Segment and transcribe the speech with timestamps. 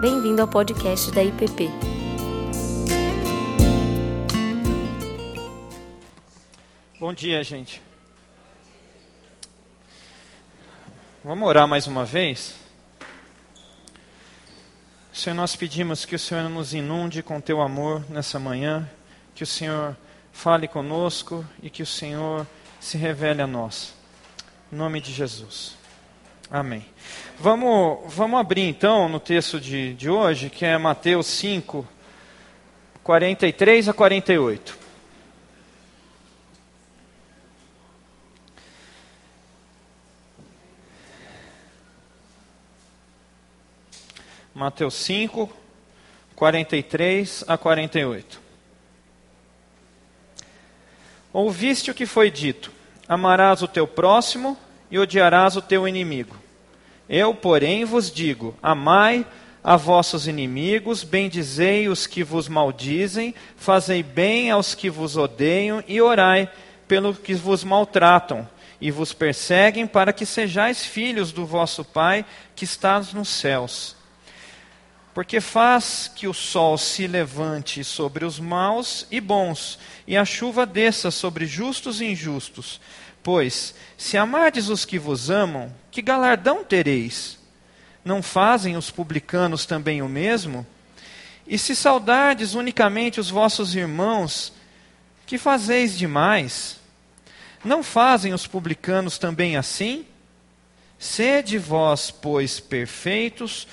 [0.00, 1.68] Bem-vindo ao podcast da IPP.
[7.00, 7.82] Bom dia, gente.
[11.24, 12.54] Vamos orar mais uma vez?
[15.12, 18.88] Senhor, nós pedimos que o Senhor nos inunde com teu amor nessa manhã,
[19.34, 19.96] que o Senhor
[20.32, 22.46] fale conosco e que o Senhor
[22.78, 23.94] se revele a nós.
[24.72, 25.77] Em nome de Jesus.
[26.50, 26.82] Amém.
[27.38, 31.86] Vamos, vamos abrir então no texto de, de hoje, que é Mateus 5,
[33.04, 34.78] 43 a 48.
[44.54, 45.52] Mateus 5,
[46.34, 48.40] 43 a 48.
[51.30, 52.72] Ouviste o que foi dito:
[53.06, 54.56] Amarás o teu próximo
[54.90, 56.36] e odiarás o teu inimigo.
[57.08, 59.26] Eu, porém, vos digo: amai
[59.62, 66.00] a vossos inimigos, bendizei os que vos maldizem, fazei bem aos que vos odeiam e
[66.00, 66.50] orai
[66.86, 68.48] pelo que vos maltratam
[68.80, 72.24] e vos perseguem, para que sejais filhos do vosso Pai
[72.54, 73.96] que estás nos céus.
[75.12, 80.64] Porque faz que o sol se levante sobre os maus e bons, e a chuva
[80.64, 82.80] desça sobre justos e injustos.
[83.22, 87.38] Pois, se amardes os que vos amam, que galardão tereis?
[88.04, 90.66] Não fazem os publicanos também o mesmo?
[91.46, 94.52] E se saudardes unicamente os vossos irmãos,
[95.26, 96.78] que fazeis demais?
[97.64, 100.06] Não fazem os publicanos também assim?
[100.98, 103.66] Sede vós, pois, perfeitos,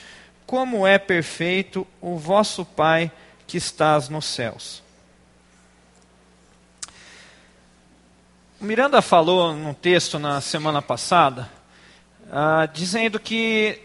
[0.45, 3.11] como é perfeito o vosso Pai
[3.47, 4.84] que estás nos céus.
[8.65, 11.47] Miranda falou num texto na semana passada,
[12.23, 13.79] uh, dizendo que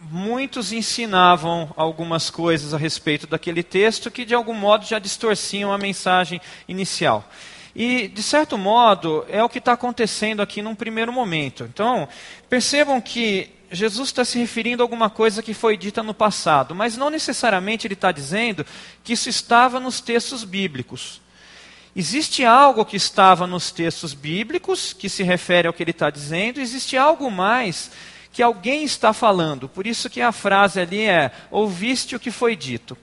[0.00, 5.76] muitos ensinavam algumas coisas a respeito daquele texto que de algum modo já distorciam a
[5.76, 7.28] mensagem inicial.
[7.76, 11.64] E, de certo modo, é o que está acontecendo aqui num primeiro momento.
[11.64, 12.08] Então,
[12.48, 16.96] percebam que Jesus está se referindo a alguma coisa que foi dita no passado, mas
[16.96, 18.64] não necessariamente ele está dizendo
[19.04, 21.20] que isso estava nos textos bíblicos.
[21.94, 26.58] Existe algo que estava nos textos bíblicos, que se refere ao que ele está dizendo,
[26.58, 27.90] existe algo mais
[28.32, 29.68] que alguém está falando.
[29.68, 32.96] Por isso que a frase ali é: ouviste o que foi dito.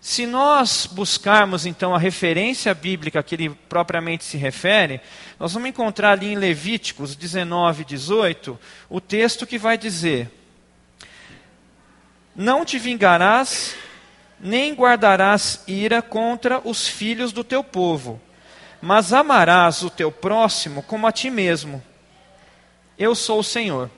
[0.00, 5.00] Se nós buscarmos então a referência bíblica que ele propriamente se refere,
[5.40, 10.30] nós vamos encontrar ali em Levíticos 19, 18, o texto que vai dizer:
[12.36, 13.74] Não te vingarás
[14.38, 18.20] nem guardarás ira contra os filhos do teu povo,
[18.80, 21.82] mas amarás o teu próximo como a ti mesmo.
[22.98, 23.90] Eu sou o Senhor.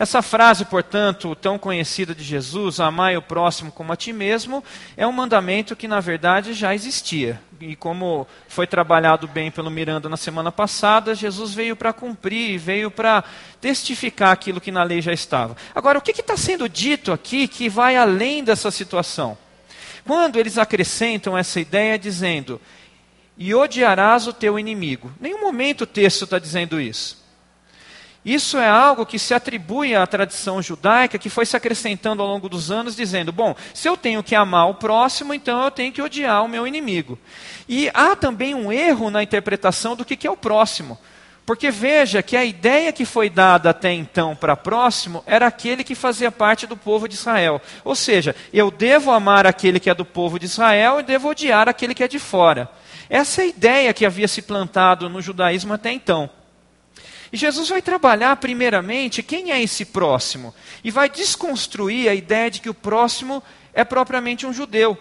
[0.00, 4.64] Essa frase, portanto, tão conhecida de Jesus, amai o próximo como a ti mesmo,
[4.96, 7.38] é um mandamento que na verdade já existia.
[7.60, 12.90] E como foi trabalhado bem pelo Miranda na semana passada, Jesus veio para cumprir, veio
[12.90, 13.22] para
[13.60, 15.54] testificar aquilo que na lei já estava.
[15.74, 19.36] Agora, o que está sendo dito aqui que vai além dessa situação?
[20.04, 22.60] Quando eles acrescentam essa ideia dizendo,
[23.36, 25.10] e odiarás o teu inimigo.
[25.18, 27.20] Nenhum momento o texto está dizendo isso.
[28.22, 32.50] Isso é algo que se atribui à tradição judaica, que foi se acrescentando ao longo
[32.50, 36.02] dos anos, dizendo: bom, se eu tenho que amar o próximo, então eu tenho que
[36.02, 37.18] odiar o meu inimigo.
[37.66, 40.98] E há também um erro na interpretação do que é o próximo.
[41.50, 45.96] Porque veja que a ideia que foi dada até então para próximo era aquele que
[45.96, 47.60] fazia parte do povo de Israel.
[47.82, 51.68] Ou seja, eu devo amar aquele que é do povo de Israel e devo odiar
[51.68, 52.70] aquele que é de fora.
[53.08, 56.30] Essa é a ideia que havia se plantado no judaísmo até então.
[57.32, 60.54] E Jesus vai trabalhar, primeiramente, quem é esse próximo.
[60.84, 63.42] E vai desconstruir a ideia de que o próximo
[63.74, 64.96] é propriamente um judeu.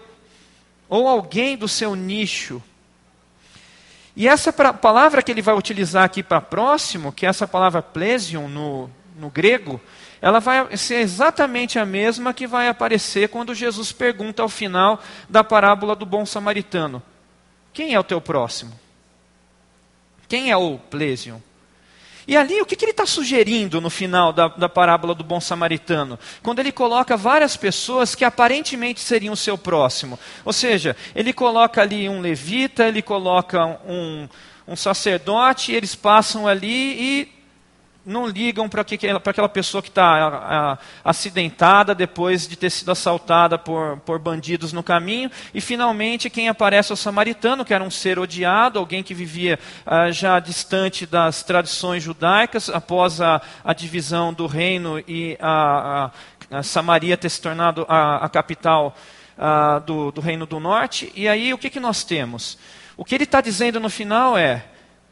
[0.90, 2.60] Ou alguém do seu nicho,
[4.20, 8.50] e essa palavra que ele vai utilizar aqui para próximo, que é essa palavra plesion
[8.50, 9.80] no, no grego,
[10.22, 15.42] ela vai ser exatamente a mesma que vai aparecer quando Jesus pergunta ao final da
[15.42, 17.02] parábola do bom samaritano:
[17.72, 18.78] Quem é o teu próximo?
[20.28, 21.40] Quem é o plesion?
[22.30, 25.42] E ali, o que, que ele está sugerindo no final da, da parábola do bom
[25.42, 26.20] samaritano?
[26.44, 30.20] Quando ele coloca várias pessoas que aparentemente seriam o seu próximo.
[30.46, 34.30] Ou seja, ele coloca ali um levita, ele coloca um,
[34.68, 36.68] um sacerdote, eles passam ali
[37.02, 37.39] e
[38.10, 44.20] não ligam para aquela pessoa que está acidentada depois de ter sido assaltada por, por
[44.20, 45.30] bandidos no caminho.
[45.54, 49.60] E finalmente quem aparece é o samaritano, que era um ser odiado, alguém que vivia
[49.86, 56.12] ah, já distante das tradições judaicas, após a, a divisão do reino e a,
[56.52, 58.96] a, a, Samaria ter se tornado a, capital
[59.38, 61.12] ah, do, do reino do norte.
[61.16, 62.58] E aí o que, que nós temos?
[62.98, 64.66] O que ele está dizendo no final é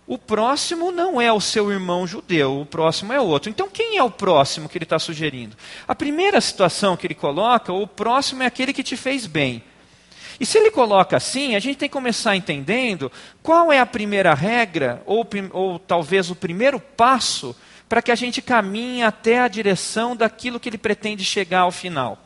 [0.07, 3.49] o próximo não é o seu irmão judeu, o próximo é outro.
[3.49, 5.57] Então, quem é o próximo que ele está sugerindo?
[5.85, 9.61] A primeira situação que ele coloca, o próximo é aquele que te fez bem.
[10.39, 13.11] E se ele coloca assim, a gente tem que começar entendendo
[13.43, 17.53] qual é a primeira regra, ou, ou talvez o primeiro passo,
[17.89, 22.17] para que a gente caminhe até a direção daquilo que ele pretende chegar ao final.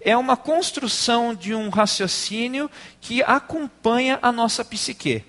[0.00, 2.70] É uma construção de um raciocínio
[3.02, 5.24] que acompanha a nossa psique.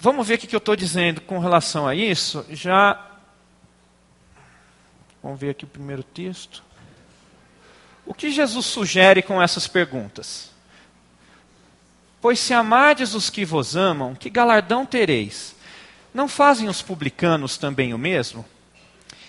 [0.00, 2.46] Vamos ver o que eu estou dizendo com relação a isso.
[2.50, 3.04] Já.
[5.20, 6.62] Vamos ver aqui o primeiro texto.
[8.06, 10.50] O que Jesus sugere com essas perguntas?
[12.20, 15.54] Pois se amardes os que vos amam, que galardão tereis?
[16.14, 18.44] Não fazem os publicanos também o mesmo?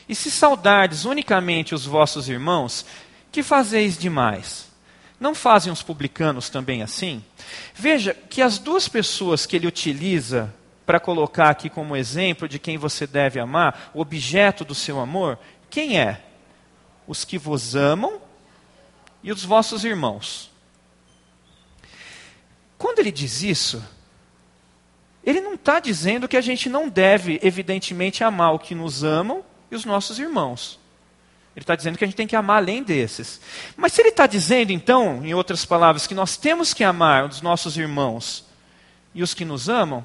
[0.08, 2.86] E se saudardes unicamente os vossos irmãos,
[3.32, 4.68] que fazeis demais?
[5.20, 7.24] Não fazem os publicanos também assim?
[7.76, 10.54] Veja que as duas pessoas que ele utiliza
[10.90, 15.38] para colocar aqui como exemplo de quem você deve amar, o objeto do seu amor,
[15.70, 16.20] quem é?
[17.08, 18.20] Os que vos amam
[19.22, 20.50] e os vossos irmãos.
[22.76, 23.88] Quando ele diz isso,
[25.24, 29.46] ele não está dizendo que a gente não deve, evidentemente, amar o que nos amam
[29.70, 30.80] e os nossos irmãos.
[31.56, 33.40] Ele está dizendo que a gente tem que amar além desses.
[33.78, 37.44] Mas se ele está dizendo, então, em outras palavras, que nós temos que amar os
[37.44, 38.44] nossos irmãos
[39.14, 40.04] e os que nos amam,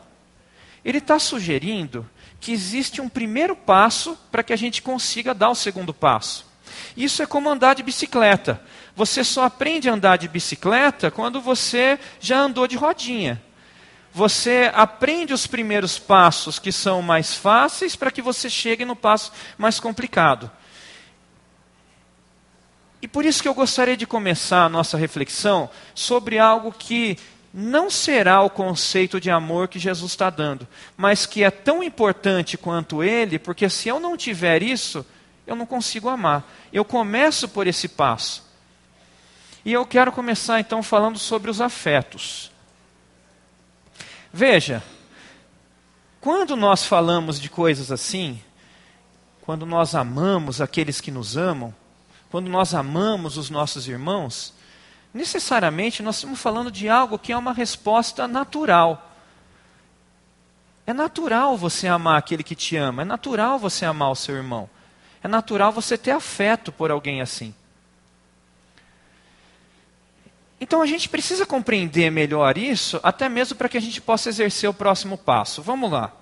[0.85, 2.09] ele está sugerindo
[2.41, 6.47] que existe um primeiro passo para que a gente consiga dar o segundo passo.
[6.97, 8.61] Isso é como andar de bicicleta.
[8.95, 13.43] Você só aprende a andar de bicicleta quando você já andou de rodinha.
[14.13, 19.33] Você aprende os primeiros passos que são mais fáceis para que você chegue no passo
[19.59, 20.51] mais complicado.
[23.03, 27.19] E por isso que eu gostaria de começar a nossa reflexão sobre algo que
[27.56, 30.67] não será o conceito de amor que Jesus está dando,
[30.97, 35.06] mas que é tão importante quanto ele, porque se eu não tiver isso,
[35.47, 36.45] eu não consigo amar.
[36.73, 38.43] Eu começo por esse passo.
[39.65, 42.51] E eu quero começar então falando sobre os afetos.
[44.33, 44.83] Veja,
[46.21, 48.43] quando nós falamos de coisas assim,
[49.43, 51.73] quando nós amamos aqueles que nos amam,
[52.31, 54.53] quando nós amamos os nossos irmãos,
[55.15, 59.13] necessariamente nós estamos falando de algo que é uma resposta natural.
[60.87, 64.69] É natural você amar aquele que te ama, é natural você amar o seu irmão,
[65.23, 67.55] é natural você ter afeto por alguém assim.
[70.61, 74.69] Então a gente precisa compreender melhor isso, até mesmo para que a gente possa exercer
[74.69, 75.63] o próximo passo.
[75.63, 76.13] Vamos lá.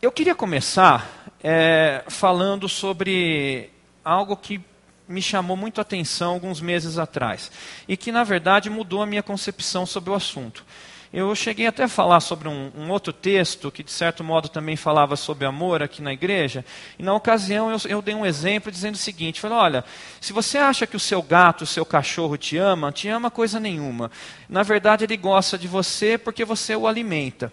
[0.00, 1.10] Eu queria começar
[1.42, 3.70] é, falando sobre
[4.04, 4.60] algo que
[5.08, 7.50] me chamou muito a atenção alguns meses atrás
[7.86, 10.64] e que, na verdade, mudou a minha concepção sobre o assunto.
[11.12, 14.74] Eu cheguei até a falar sobre um, um, outro texto que, de certo modo, também
[14.74, 16.64] falava sobre amor aqui na igreja.
[16.98, 19.84] E, na ocasião, eu, eu dei um exemplo dizendo o seguinte: falei, olha,
[20.20, 23.60] se você acha que o seu gato, o seu cachorro te ama, te ama coisa
[23.60, 24.10] nenhuma.
[24.48, 27.52] Na verdade, ele gosta de você porque você o alimenta.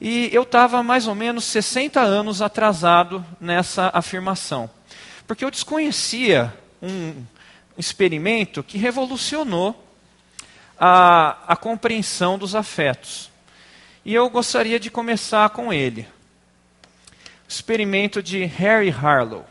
[0.00, 4.68] E eu estava mais ou menos 60 anos atrasado nessa afirmação.
[5.24, 7.24] Porque eu desconhecia um
[7.76, 9.84] experimento que revolucionou
[10.78, 13.30] a, a compreensão dos afetos.
[14.04, 16.02] E eu gostaria de começar com ele.
[17.46, 19.44] O experimento de Harry Harlow.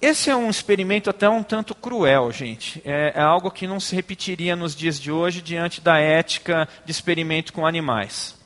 [0.00, 2.80] Esse é um experimento até um tanto cruel, gente.
[2.84, 6.92] É, é, algo que não se repetiria nos dias de hoje diante da ética de
[6.92, 8.36] experimento com animais.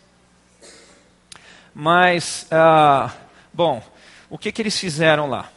[1.74, 3.12] Mas, ah,
[3.52, 3.82] bom,
[4.30, 5.50] o que, que eles fizeram lá?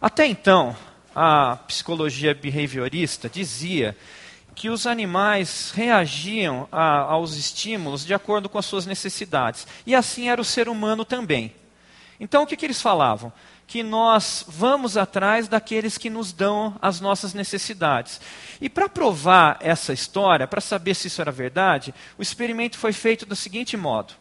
[0.00, 0.76] Até então,
[1.14, 3.96] a psicologia behaviorista dizia
[4.54, 9.66] que os animais reagiam a, aos estímulos de acordo com as suas necessidades.
[9.86, 11.54] E assim era o ser humano também.
[12.20, 13.32] Então, o que, que eles falavam?
[13.66, 18.20] Que nós vamos atrás daqueles que nos dão as nossas necessidades.
[18.60, 23.26] E para provar essa história, para saber se isso era verdade, o experimento foi feito
[23.26, 24.14] do seguinte modo: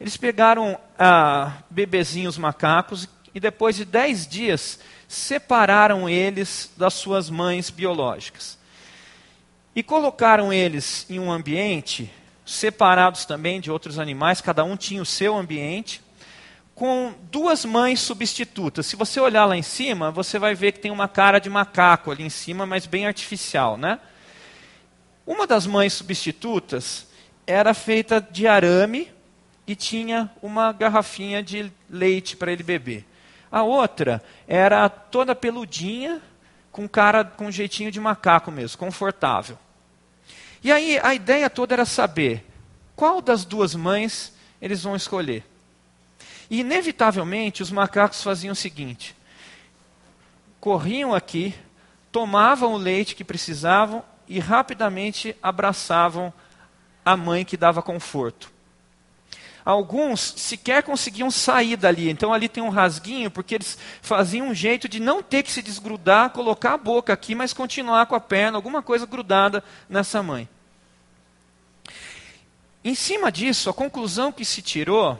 [0.00, 7.70] eles pegaram ah, bebezinhos macacos e depois de dez dias separaram eles das suas mães
[7.70, 8.58] biológicas
[9.74, 12.10] e colocaram eles em um ambiente
[12.44, 16.02] separados também de outros animais, cada um tinha o seu ambiente,
[16.74, 18.86] com duas mães substitutas.
[18.86, 22.10] Se você olhar lá em cima, você vai ver que tem uma cara de macaco
[22.10, 23.98] ali em cima, mas bem artificial, né?
[25.26, 27.06] Uma das mães substitutas
[27.46, 29.08] era feita de arame
[29.66, 33.06] e tinha uma garrafinha de leite para ele beber.
[33.52, 36.22] A outra era toda peludinha,
[36.70, 39.58] com cara com um jeitinho de macaco mesmo, confortável.
[40.64, 42.46] E aí a ideia toda era saber
[42.96, 45.44] qual das duas mães eles vão escolher.
[46.48, 49.14] E inevitavelmente os macacos faziam o seguinte:
[50.58, 51.54] corriam aqui,
[52.10, 56.32] tomavam o leite que precisavam e rapidamente abraçavam
[57.04, 58.50] a mãe que dava conforto.
[59.64, 64.88] Alguns sequer conseguiam sair dali, então ali tem um rasguinho, porque eles faziam um jeito
[64.88, 68.58] de não ter que se desgrudar, colocar a boca aqui, mas continuar com a perna,
[68.58, 70.48] alguma coisa grudada nessa mãe.
[72.84, 75.16] Em cima disso, a conclusão que se tirou,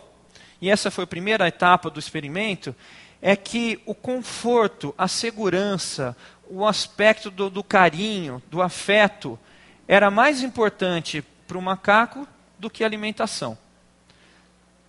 [0.61, 2.75] e essa foi a primeira etapa do experimento,
[3.21, 6.17] é que o conforto, a segurança,
[6.51, 9.39] o aspecto do, do carinho, do afeto,
[9.87, 12.27] era mais importante para o macaco
[12.59, 13.57] do que a alimentação.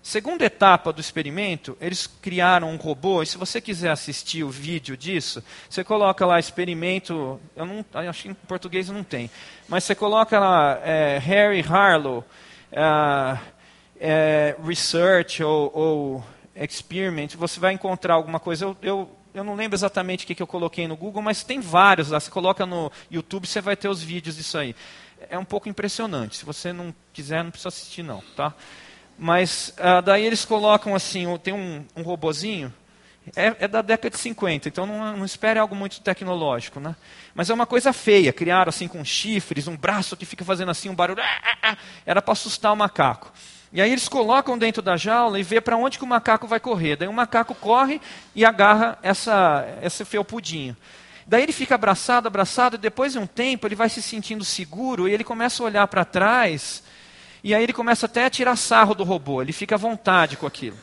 [0.04, 4.98] Segunda etapa do experimento, eles criaram um robô, e se você quiser assistir o vídeo
[4.98, 9.32] disso, você coloca lá experimento, eu não, acho que em português não tem,
[9.66, 12.20] mas você coloca lá é, Harry Harlow,
[12.74, 13.40] uh,
[13.98, 18.66] é, Research ou, ou, Experiment, você vai encontrar alguma coisa.
[18.66, 21.62] Eu, eu, eu não lembro exatamente o que, que eu coloquei no Google, mas tem
[21.62, 22.20] vários lá.
[22.20, 24.76] Você coloca no YouTube, você vai ter os vídeos disso aí.
[25.30, 26.38] É um pouco impressionante.
[26.38, 28.54] Se você não quiser, não precisa assistir não, tá?
[29.18, 32.74] Mas uh, daí eles colocam assim, tem um, um robozinho,
[33.36, 36.94] é, é, da década de 50, então não, não espere algo muito tecnológico, né?
[37.34, 40.90] Mas é uma coisa feia, criaram assim com chifres, um braço que fica fazendo assim
[40.90, 41.78] um barulho, ah, ah, ah.
[42.06, 43.32] era para assustar o macaco.
[43.72, 46.60] E aí eles colocam dentro da jaula e vê para onde que o macaco vai
[46.60, 46.96] correr.
[46.96, 48.00] Daí o macaco corre
[48.36, 50.78] e agarra essa, esse felpudinho.
[51.26, 55.08] Daí ele fica abraçado, abraçado, e depois de um tempo ele vai se sentindo seguro
[55.08, 56.84] e ele começa a olhar para trás
[57.44, 60.48] e aí ele começa até a tirar sarro do robô, ele fica à vontade com
[60.48, 60.78] aquilo.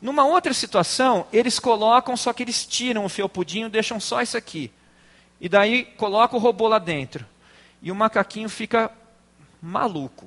[0.00, 4.72] Numa outra situação, eles colocam, só que eles tiram o felpudinho, deixam só isso aqui.
[5.40, 7.26] E daí coloca o robô lá dentro.
[7.82, 8.90] E o macaquinho fica
[9.60, 10.26] maluco,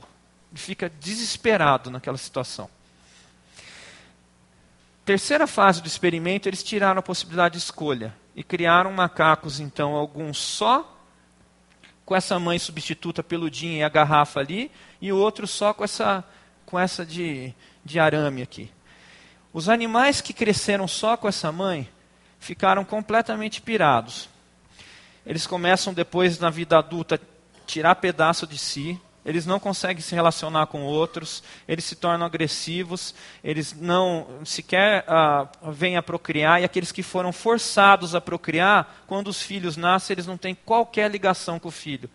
[0.54, 2.70] fica desesperado naquela situação.
[5.04, 10.38] Terceira fase do experimento, eles tiraram a possibilidade de escolha e criaram macacos, então, alguns
[10.38, 11.01] só
[12.06, 16.24] com essa mãe substituta peludinha e a garrafa ali, e o outro só com essa,
[16.66, 17.54] com essa de,
[17.84, 18.72] de arame aqui.
[19.54, 21.90] Os animais que cresceram só com essa mãe
[22.40, 24.30] ficaram completamente pirados.
[25.26, 27.20] Eles começam depois, na vida adulta,
[27.68, 33.14] tirar pedaço de si, eles não conseguem se relacionar com outros, eles se tornam agressivos,
[33.44, 39.28] eles não sequer uh, vêm a procriar, e aqueles que foram forçados a procriar, quando
[39.28, 42.10] os filhos nascem, eles não têm qualquer ligação com o filho.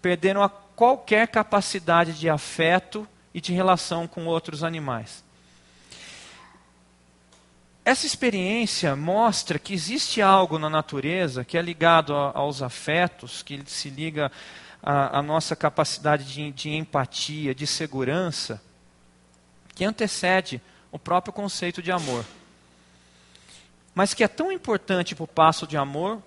[0.00, 5.24] Perderam a qualquer capacidade de afeto e de relação com outros animais.
[7.84, 13.62] Essa experiência mostra que existe algo na natureza que é ligado a, aos afetos, que
[13.66, 14.32] se liga
[14.86, 18.60] a, a nossa capacidade de, de empatia, de segurança,
[19.74, 20.60] que antecede
[20.92, 22.24] o próprio conceito de amor.
[23.94, 26.22] Mas que é tão importante para o passo de amor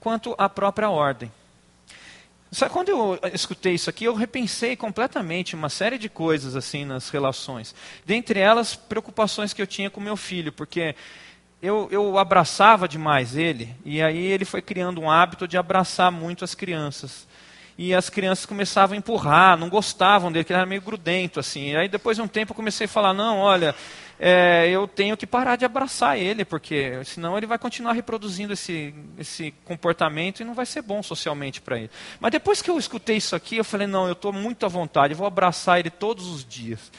[0.00, 1.30] quanto a própria ordem.
[2.50, 7.10] Sabe, quando eu escutei isso aqui, eu repensei completamente uma série de coisas assim nas
[7.10, 7.74] relações.
[8.04, 10.96] Dentre elas, preocupações que eu tinha com meu filho, porque
[11.62, 16.44] eu, eu abraçava demais ele, e aí ele foi criando um hábito de abraçar muito
[16.44, 17.28] as crianças.
[17.76, 21.70] E as crianças começavam a empurrar, não gostavam dele, que ele era meio grudento, assim.
[21.70, 23.74] E aí depois de um tempo eu comecei a falar, não, olha,
[24.18, 28.94] é, eu tenho que parar de abraçar ele, porque senão ele vai continuar reproduzindo esse,
[29.18, 31.90] esse comportamento e não vai ser bom socialmente para ele.
[32.20, 35.14] Mas depois que eu escutei isso aqui, eu falei, não, eu estou muito à vontade,
[35.14, 36.92] eu vou abraçar ele todos os dias.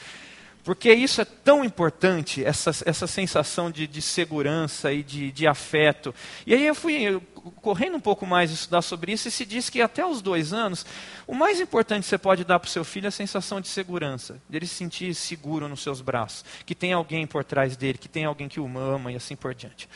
[0.64, 6.14] Porque isso é tão importante, essa, essa sensação de, de segurança e de, de, afeto.
[6.46, 7.20] E aí eu fui
[7.60, 10.86] correndo um pouco mais estudar sobre isso e se diz que até os dois anos,
[11.26, 13.66] o mais importante que você pode dar para o seu filho é a sensação de
[13.66, 18.08] segurança, dele se sentir seguro nos seus braços, que tem alguém por trás dele, que
[18.08, 19.88] tem alguém que o ama e assim por diante.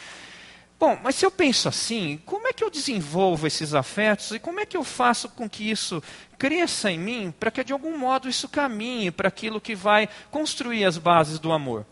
[0.79, 4.61] Bom, mas se eu penso assim, como é que eu desenvolvo esses afetos e como
[4.61, 6.03] é que eu faço com que isso
[6.39, 10.85] cresça em mim para que de algum modo isso caminhe para aquilo que vai construir
[10.85, 11.87] as bases do amor?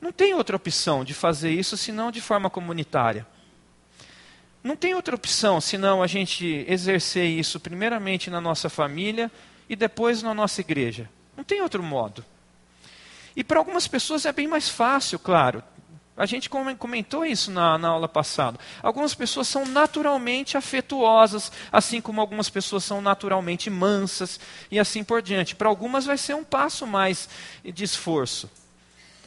[0.00, 3.26] Não tem outra opção de fazer isso senão de forma comunitária.
[4.62, 9.30] Não tem outra opção senão a gente exercer isso primeiramente na nossa família
[9.68, 11.08] e depois na nossa igreja.
[11.36, 12.24] Não tem outro modo.
[13.34, 15.62] E para algumas pessoas é bem mais fácil, claro.
[16.16, 18.58] A gente comentou isso na, na, aula passada.
[18.82, 25.20] Algumas pessoas são naturalmente afetuosas, assim como algumas pessoas são naturalmente mansas e assim por
[25.20, 25.54] diante.
[25.54, 27.28] Para algumas vai ser um passo mais
[27.62, 28.50] de esforço.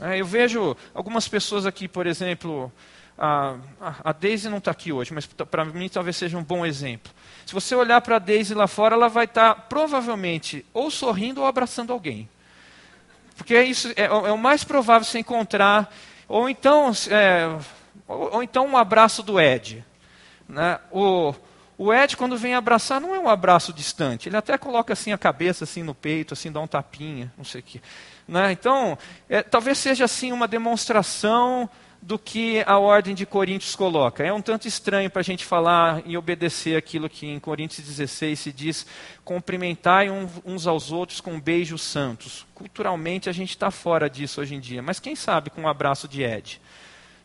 [0.02, 2.72] É, eu vejo algumas pessoas aqui, por exemplo,
[3.16, 3.56] a,
[4.04, 7.12] a Daisy não está aqui hoje, mas para mim talvez seja um bom exemplo.
[7.46, 11.42] Se você olhar para a Daisy lá fora, ela vai estar tá, provavelmente ou sorrindo
[11.42, 12.28] ou abraçando alguém.
[13.36, 15.94] Porque isso é, é o mais provável se encontrar
[16.30, 17.48] ou então, é,
[18.08, 19.84] ou, ou, então um abraço do Ed.
[20.48, 20.80] Né?
[20.92, 21.34] O,
[21.76, 24.30] o Ed, quando vem abraçar, não é um abraço distante.
[24.30, 27.62] Ele até coloca assim a cabeça assim no peito, assim dá um tapinha, não sei
[27.62, 27.82] o quê.
[28.28, 28.52] Né?
[28.52, 31.68] Então, é, talvez seja assim uma demonstração
[32.02, 34.24] do que a ordem de Coríntios coloca.
[34.24, 38.40] É um tanto estranho para a gente falar e obedecer aquilo que em Coríntios 16
[38.40, 38.86] se diz:
[39.24, 40.10] cumprimentai
[40.46, 42.46] uns aos outros com beijos santos.
[42.56, 46.08] Culturalmente a gente está fora disso hoje em dia, mas quem sabe com um abraço
[46.08, 46.62] de Ed.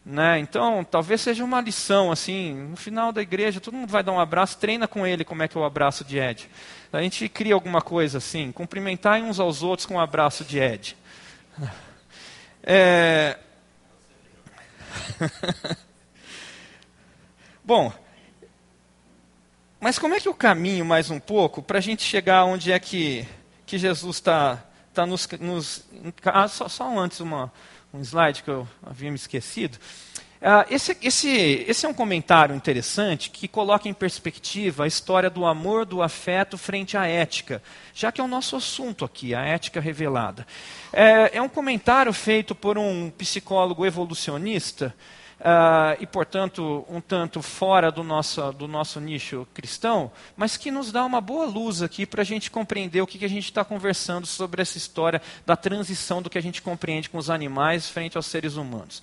[0.04, 0.38] Né?
[0.38, 4.21] Então, talvez seja uma lição, assim, no final da igreja, todo mundo vai dar um
[4.21, 6.50] abraço, treina com ele como é que é o abraço de Ed.
[6.93, 10.97] A gente cria alguma coisa assim, cumprimentar uns aos outros com um abraço de Ed.
[12.66, 13.37] É,
[17.64, 17.92] Bom,
[19.80, 22.78] mas como é que o caminho, mais um pouco, para a gente chegar onde é
[22.78, 23.28] que,
[23.66, 25.28] que Jesus está tá nos.
[25.40, 25.84] nos
[26.24, 27.52] ah, só, só antes uma,
[27.92, 29.78] um slide que eu havia me esquecido.
[30.44, 35.46] Uh, esse, esse, esse é um comentário interessante que coloca em perspectiva a história do
[35.46, 37.62] amor, do afeto frente à ética,
[37.94, 40.46] já que é o nosso assunto aqui, a ética revelada.
[40.92, 44.94] É, é um comentário feito por um psicólogo evolucionista
[45.40, 50.92] uh, e, portanto, um tanto fora do nosso, do nosso nicho cristão, mas que nos
[50.92, 53.64] dá uma boa luz aqui para a gente compreender o que, que a gente está
[53.64, 58.18] conversando sobre essa história da transição do que a gente compreende com os animais frente
[58.18, 59.02] aos seres humanos.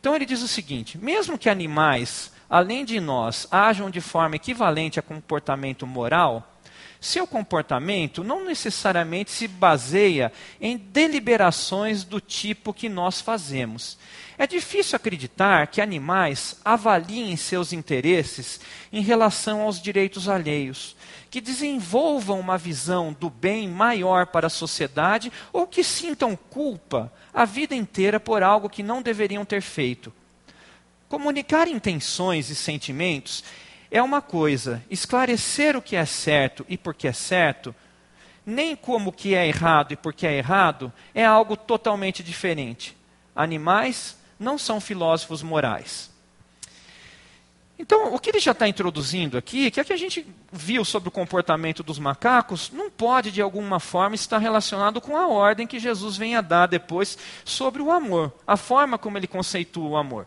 [0.00, 4.98] Então ele diz o seguinte: mesmo que animais, além de nós, ajam de forma equivalente
[4.98, 6.46] a comportamento moral,
[7.00, 10.30] seu comportamento não necessariamente se baseia
[10.60, 13.98] em deliberações do tipo que nós fazemos.
[14.36, 18.60] É difícil acreditar que animais avaliem seus interesses
[18.92, 20.94] em relação aos direitos alheios,
[21.30, 27.44] que desenvolvam uma visão do bem maior para a sociedade ou que sintam culpa a
[27.44, 30.12] vida inteira por algo que não deveriam ter feito.
[31.08, 33.44] Comunicar intenções e sentimentos
[33.90, 37.74] é uma coisa, esclarecer o que é certo e por que é certo,
[38.46, 42.96] nem como o que é errado e por que é errado, é algo totalmente diferente.
[43.34, 46.09] Animais não são filósofos morais.
[47.80, 51.08] Então, o que ele já está introduzindo aqui, que é que a gente viu sobre
[51.08, 55.78] o comportamento dos macacos, não pode de alguma forma estar relacionado com a ordem que
[55.78, 60.26] Jesus vem a dar depois sobre o amor, a forma como ele conceitua o amor.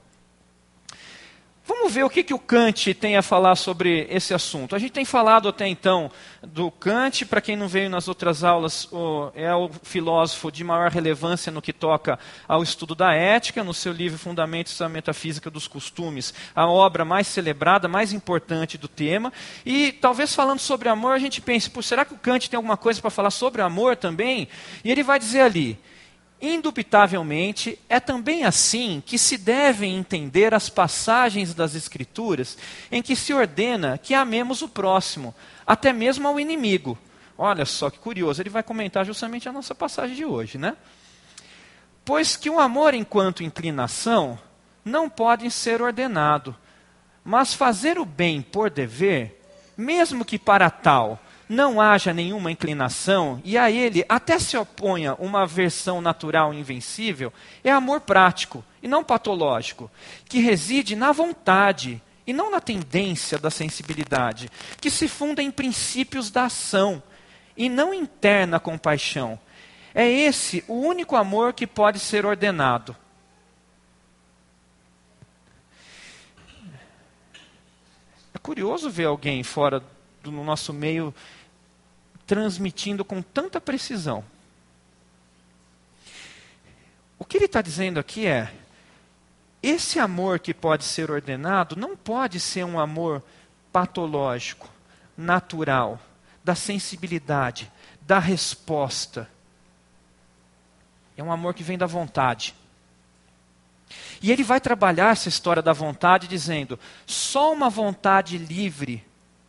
[1.66, 4.76] Vamos ver o que, que o Kant tem a falar sobre esse assunto.
[4.76, 8.90] A gente tem falado até então do Kant, para quem não veio nas outras aulas,
[9.34, 13.94] é o filósofo de maior relevância no que toca ao estudo da ética, no seu
[13.94, 19.32] livro Fundamentos da Metafísica dos Costumes, a obra mais celebrada, mais importante do tema.
[19.66, 23.00] E talvez falando sobre amor, a gente pense, será que o Kant tem alguma coisa
[23.00, 24.50] para falar sobre amor também?
[24.84, 25.80] E ele vai dizer ali,
[26.46, 32.58] Indubitavelmente, é também assim que se devem entender as passagens das Escrituras
[32.92, 35.34] em que se ordena que amemos o próximo,
[35.66, 36.98] até mesmo ao inimigo.
[37.38, 40.76] Olha só que curioso, ele vai comentar justamente a nossa passagem de hoje, né?
[42.04, 44.38] Pois que o amor enquanto inclinação
[44.84, 46.54] não pode ser ordenado,
[47.24, 49.42] mas fazer o bem por dever,
[49.78, 55.46] mesmo que para tal não haja nenhuma inclinação e a ele até se oponha uma
[55.46, 57.32] versão natural invencível,
[57.64, 59.90] é amor prático e não patológico,
[60.26, 66.32] que reside na vontade e não na tendência da sensibilidade, que se funda em princípios
[66.32, 67.04] da ação
[67.56, 69.38] e não interna compaixão.
[69.94, 72.96] É esse o único amor que pode ser ordenado.
[78.34, 79.84] É curioso ver alguém fora
[80.24, 81.14] do nosso meio
[82.26, 84.24] transmitindo com tanta precisão.
[87.20, 88.52] O que ele está dizendo aqui é:
[89.62, 93.24] esse amor que pode ser ordenado não pode ser um amor
[93.72, 94.70] patológico,
[95.16, 96.00] natural,
[96.44, 99.30] da sensibilidade, da resposta.
[101.16, 102.56] É um amor que vem da vontade.
[104.22, 109.04] E ele vai trabalhar essa história da vontade dizendo: só uma vontade livre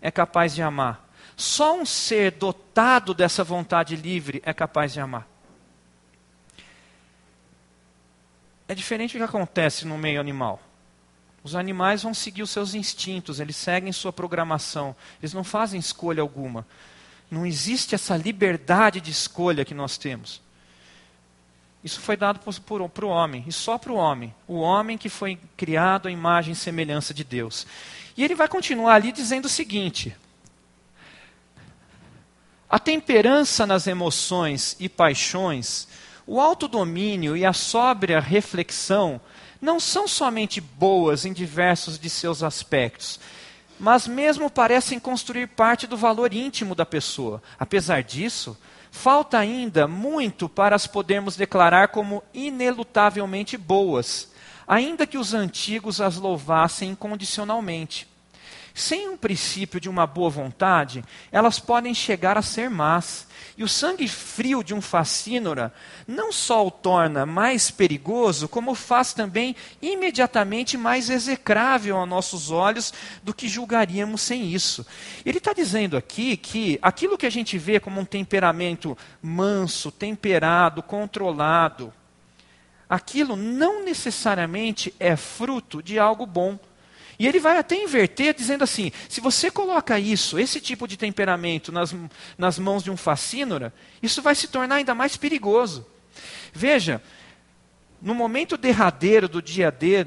[0.04, 1.08] é capaz de amar.
[1.34, 5.26] Só um ser dotado dessa vontade livre é capaz de amar.
[8.68, 10.60] É diferente do que acontece no meio animal.
[11.42, 16.20] Os animais vão seguir os seus instintos, eles seguem sua programação, eles não fazem escolha
[16.20, 16.66] alguma.
[17.30, 20.42] Não existe essa liberdade de escolha que nós temos.
[21.82, 24.34] Isso foi dado para o homem, e só para o homem.
[24.46, 27.66] O homem que foi criado à imagem e semelhança de Deus.
[28.16, 30.16] E ele vai continuar ali dizendo o seguinte:
[32.68, 35.86] a temperança nas emoções e paixões,
[36.26, 39.20] o autodomínio e a sóbria reflexão
[39.60, 43.18] não são somente boas em diversos de seus aspectos,
[43.78, 47.42] mas mesmo parecem construir parte do valor íntimo da pessoa.
[47.58, 48.56] Apesar disso,
[48.90, 54.28] falta ainda muito para as podermos declarar como inelutavelmente boas,
[54.66, 58.08] ainda que os antigos as louvassem incondicionalmente.
[58.76, 63.28] Sem um princípio de uma boa vontade, elas podem chegar a ser más.
[63.56, 65.72] E o sangue frio de um facínora
[66.08, 72.92] não só o torna mais perigoso, como faz também imediatamente mais execrável a nossos olhos
[73.22, 74.84] do que julgaríamos sem isso.
[75.24, 80.82] Ele está dizendo aqui que aquilo que a gente vê como um temperamento manso, temperado,
[80.82, 81.92] controlado,
[82.88, 86.58] aquilo não necessariamente é fruto de algo bom.
[87.18, 91.70] E ele vai até inverter, dizendo assim: se você coloca isso, esse tipo de temperamento,
[91.70, 91.94] nas,
[92.36, 95.86] nas mãos de um facínora, isso vai se tornar ainda mais perigoso.
[96.52, 97.02] Veja,
[98.02, 100.06] no momento derradeiro do dia D,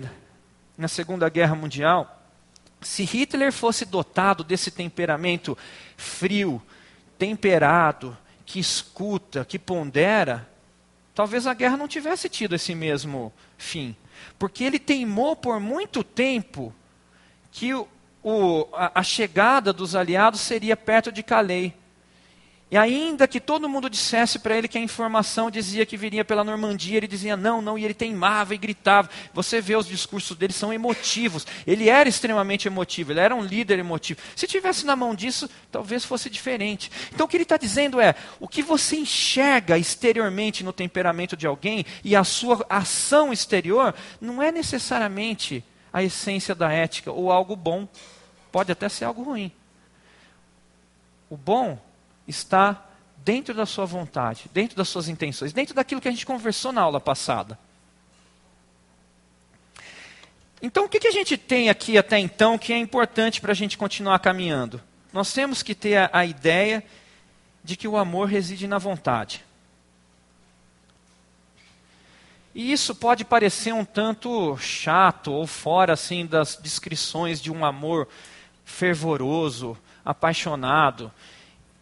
[0.78, 2.22] na Segunda Guerra Mundial,
[2.82, 5.58] se Hitler fosse dotado desse temperamento
[5.96, 6.62] frio,
[7.18, 10.48] temperado, que escuta, que pondera,
[11.18, 13.96] talvez a guerra não tivesse tido esse mesmo fim.
[14.38, 16.72] Porque ele teimou por muito tempo
[17.52, 21.74] que o, a, a, chegada dos aliados seria perto de Calais.
[22.70, 26.44] E ainda que todo mundo dissesse para ele que a informação dizia que viria pela
[26.44, 29.10] Normandia, ele dizia não, não, e ele teimava e gritava.
[29.34, 31.48] Você vê os discursos dele, são emotivos.
[31.66, 34.20] Ele era extremamente emotivo, ele era um líder emotivo.
[34.36, 36.92] Se tivesse na mão disso, talvez fosse diferente.
[37.14, 41.48] Então o que ele está dizendo é: o que você enxerga exteriormente no temperamento de
[41.48, 47.56] alguém e a sua ação exterior não é necessariamente a essência da ética, ou algo
[47.56, 47.88] bom.
[48.52, 49.52] Pode até ser algo ruim.
[51.30, 51.87] O bom
[52.28, 52.86] está
[53.18, 56.82] dentro da sua vontade, dentro das suas intenções, dentro daquilo que a gente conversou na
[56.82, 57.58] aula passada.
[60.62, 63.56] Então, o que, que a gente tem aqui até então que é importante para a
[63.56, 64.82] gente continuar caminhando?
[65.14, 66.84] Nós temos que ter a, a ideia
[67.64, 69.46] de que o amor reside na vontade.
[72.56, 78.08] E isso pode parecer um tanto chato ou fora assim das descrições de um amor
[78.66, 81.12] fervoroso, apaixonado.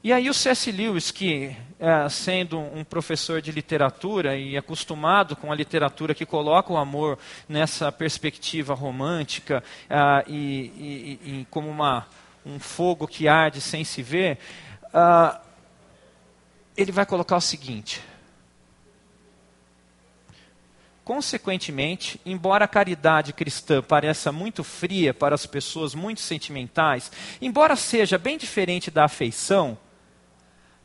[0.05, 0.71] E aí o C.S.
[0.71, 6.71] Lewis, que é, sendo um professor de literatura e acostumado com a literatura que coloca
[6.71, 7.17] o amor
[7.49, 12.05] nessa perspectiva romântica uh, e, e, e, como uma,
[12.45, 14.37] um fogo que arde sem se ver,
[14.93, 15.39] uh,
[16.77, 17.99] ele vai colocar o seguinte:
[21.03, 28.19] Consequentemente, embora a caridade cristã pareça muito fria para as pessoas muito sentimentais, embora seja
[28.19, 29.75] bem diferente da afeição,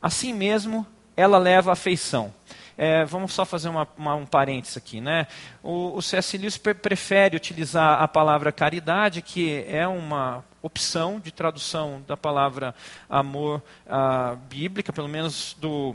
[0.01, 0.87] assim mesmo
[1.17, 2.33] ela leva afeição.
[2.77, 5.03] É, vamos só fazer uma, uma, um parênteses aqui.
[5.03, 5.27] Né?
[5.63, 6.39] O, o C.S.
[6.39, 12.75] Lewis pre prefere utilizar a palavra caridade, que é uma opção de tradução da palavra
[13.09, 15.95] amor uh, bíblica, pelo menos do,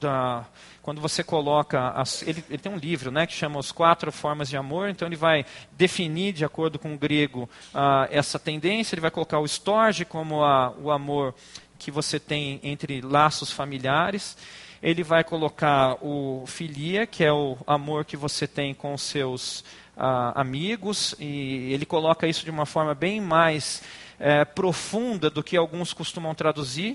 [0.00, 0.46] da,
[0.82, 1.90] quando você coloca.
[1.90, 5.06] As, ele, ele, tem um livro né, que chama As Quatro Formas de Amor, então
[5.06, 9.44] ele vai definir, de acordo com o grego, uh, essa tendência, ele vai colocar o
[9.44, 11.34] storge como a, o amor
[11.78, 14.36] que você tem entre laços familiares.
[14.82, 19.60] Ele vai colocar o filia, que é o amor que você tem com os seus
[19.96, 23.82] uh, amigos, e ele coloca isso de uma forma bem mais
[24.20, 26.92] uh, profunda do que alguns costumam traduzir.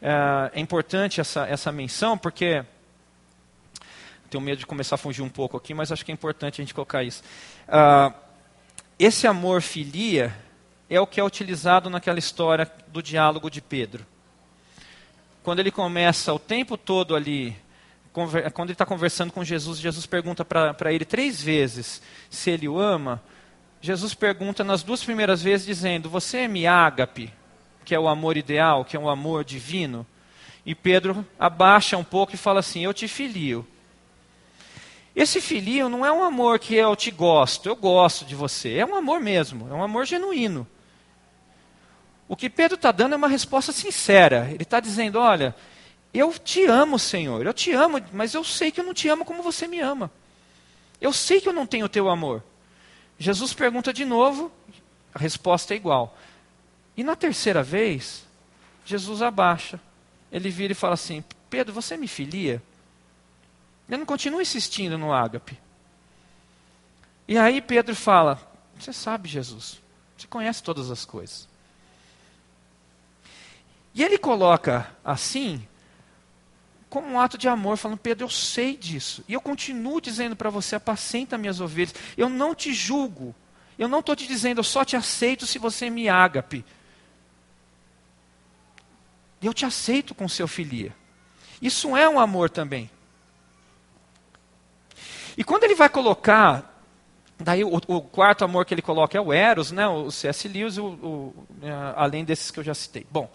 [0.00, 2.64] Uh, é importante essa, essa menção, porque
[4.30, 6.64] tenho medo de começar a fugir um pouco aqui, mas acho que é importante a
[6.64, 7.22] gente colocar isso.
[7.66, 8.14] Uh,
[8.98, 10.34] esse amor filia
[10.88, 14.06] é o que é utilizado naquela história do diálogo de Pedro.
[15.48, 17.56] Quando ele começa o tempo todo ali,
[18.12, 22.78] quando ele está conversando com Jesus, Jesus pergunta para ele três vezes se ele o
[22.78, 23.22] ama.
[23.80, 27.32] Jesus pergunta nas duas primeiras vezes, dizendo: Você é me ágape,
[27.82, 30.06] que é o amor ideal, que é o amor divino?
[30.66, 33.66] E Pedro abaixa um pouco e fala assim: Eu te filio.
[35.16, 38.74] Esse filhinho não é um amor que eu te gosto, eu gosto de você.
[38.74, 40.66] É um amor mesmo, é um amor genuíno.
[42.28, 44.48] O que Pedro está dando é uma resposta sincera.
[44.50, 45.54] Ele está dizendo: Olha,
[46.12, 49.24] eu te amo, Senhor, eu te amo, mas eu sei que eu não te amo
[49.24, 50.10] como você me ama.
[51.00, 52.42] Eu sei que eu não tenho o teu amor.
[53.18, 54.52] Jesus pergunta de novo,
[55.14, 56.16] a resposta é igual.
[56.96, 58.24] E na terceira vez,
[58.84, 59.80] Jesus abaixa.
[60.30, 62.62] Ele vira e fala assim: Pedro, você me filia?
[63.88, 65.58] Eu não continuo insistindo no ágape.
[67.26, 68.38] E aí Pedro fala:
[68.78, 69.80] Você sabe, Jesus,
[70.16, 71.48] você conhece todas as coisas.
[73.98, 75.66] E ele coloca assim,
[76.88, 79.24] como um ato de amor, falando: Pedro, eu sei disso.
[79.26, 81.92] E eu continuo dizendo para você: apacenta minhas ovelhas.
[82.16, 83.34] Eu não te julgo.
[83.76, 86.64] Eu não estou te dizendo, eu só te aceito se você me ágape.
[89.42, 90.94] Eu te aceito com seu filia.
[91.60, 92.88] Isso é um amor também.
[95.36, 96.76] E quando ele vai colocar
[97.40, 100.48] Daí o, o, quarto amor que ele coloca é o Eros, né, o C.S.
[100.48, 103.06] Lewis, o, o, é, além desses que eu já citei.
[103.08, 103.30] Bom,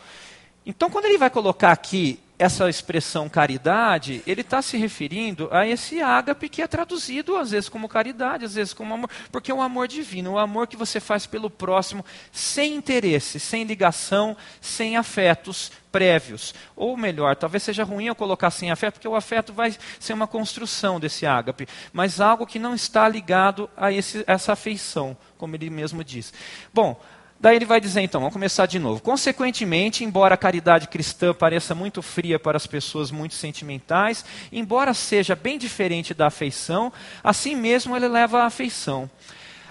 [0.66, 6.02] então quando ele vai colocar aqui essa expressão caridade, ele está se referindo a esse
[6.02, 9.62] ágape que é traduzido às vezes como caridade, às vezes como amor, porque é um
[9.62, 14.98] amor divino, o um amor que você faz pelo próximo sem interesse, sem ligação, sem
[14.98, 16.56] afetos prévios.
[16.76, 20.28] Ou melhor, talvez seja ruim eu colocar sem afeto, porque o afeto vai ser uma
[20.28, 25.70] construção desse ágape, mas algo que não está ligado a esse, essa afeição, como ele
[25.70, 26.34] mesmo diz.
[26.74, 27.00] Bom,
[27.44, 29.02] Daí ele vai dizer então, vamos começar de novo.
[29.02, 35.36] Consequentemente, embora a caridade cristã pareça muito fria para as pessoas muito sentimentais, embora seja
[35.36, 36.90] bem diferente da afeição,
[37.22, 39.12] assim mesmo ele leva à afeição.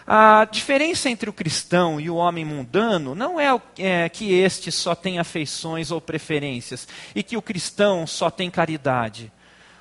[0.07, 4.95] A diferença entre o cristão e o homem mundano não é, é, que este só
[4.95, 9.33] tem afeições ou preferências e que o cristão só tem caridade.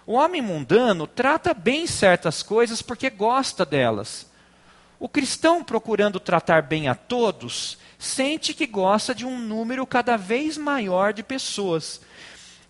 [0.07, 4.30] O homem mundano trata bem certas coisas porque gosta delas.
[5.01, 10.59] O cristão, procurando tratar bem a todos, sente que gosta de um número cada vez
[10.59, 12.01] maior de pessoas,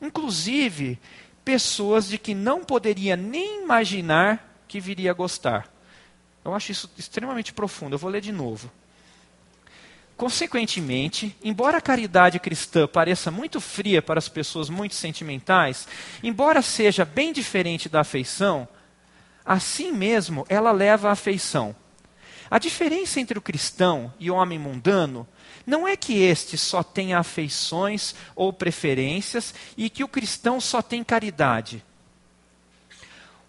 [0.02, 0.98] inclusive
[1.44, 5.70] pessoas de que não poderia nem imaginar que viria a gostar.
[6.46, 7.96] Eu acho isso extremamente profundo.
[7.96, 8.72] Eu vou ler de novo.
[10.16, 15.86] Consequentemente, embora a caridade cristã pareça muito fria para as pessoas muito sentimentais,
[16.24, 18.66] embora seja bem diferente da afeição,
[19.44, 21.76] assim mesmo ela leva à afeição.
[22.52, 25.26] A diferença entre o cristão e o homem mundano
[25.66, 31.02] não é que este só tenha afeições ou preferências e que o cristão só tem
[31.02, 31.82] caridade.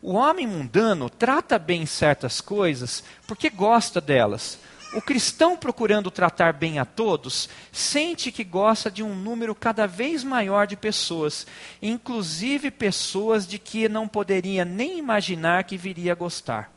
[0.00, 4.56] O homem mundano trata bem certas coisas porque gosta delas.
[4.94, 10.22] O cristão, procurando tratar bem a todos, sente que gosta de um número cada vez
[10.22, 11.44] maior de pessoas,
[11.80, 16.70] inclusive pessoas de que não poderia nem imaginar que viria a gostar.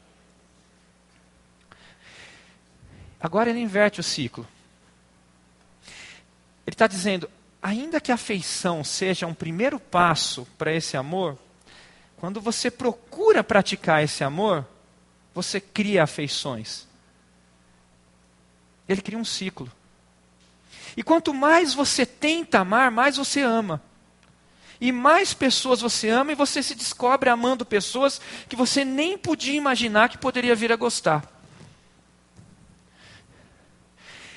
[3.25, 4.47] Agora ele inverte o ciclo.
[6.67, 7.27] Ele está dizendo:
[7.59, 11.35] ainda que a afeição seja um primeiro passo para esse amor,
[12.17, 14.63] quando você procura praticar esse amor,
[15.33, 16.85] você cria afeições.
[18.87, 19.71] Ele cria um ciclo.
[20.95, 23.81] E quanto mais você tenta amar, mais você ama.
[24.79, 29.55] E mais pessoas você ama e você se descobre amando pessoas que você nem podia
[29.55, 31.34] imaginar que poderia vir a gostar.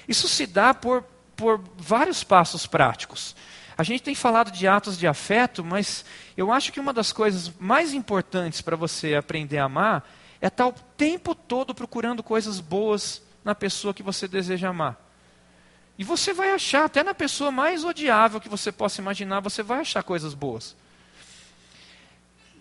[0.08, 1.04] Isso se dá por,
[1.36, 3.36] por vários passos práticos.
[3.76, 6.04] A gente tem falado de atos de afeto, mas
[6.36, 10.08] eu acho que uma das coisas mais importantes para você aprender a amar
[10.40, 14.96] é estar o tempo todo procurando coisas boas na pessoa que você deseja amar.
[15.98, 19.80] E você vai achar, até na pessoa mais odiável que você possa imaginar, você vai
[19.80, 20.74] achar coisas boas.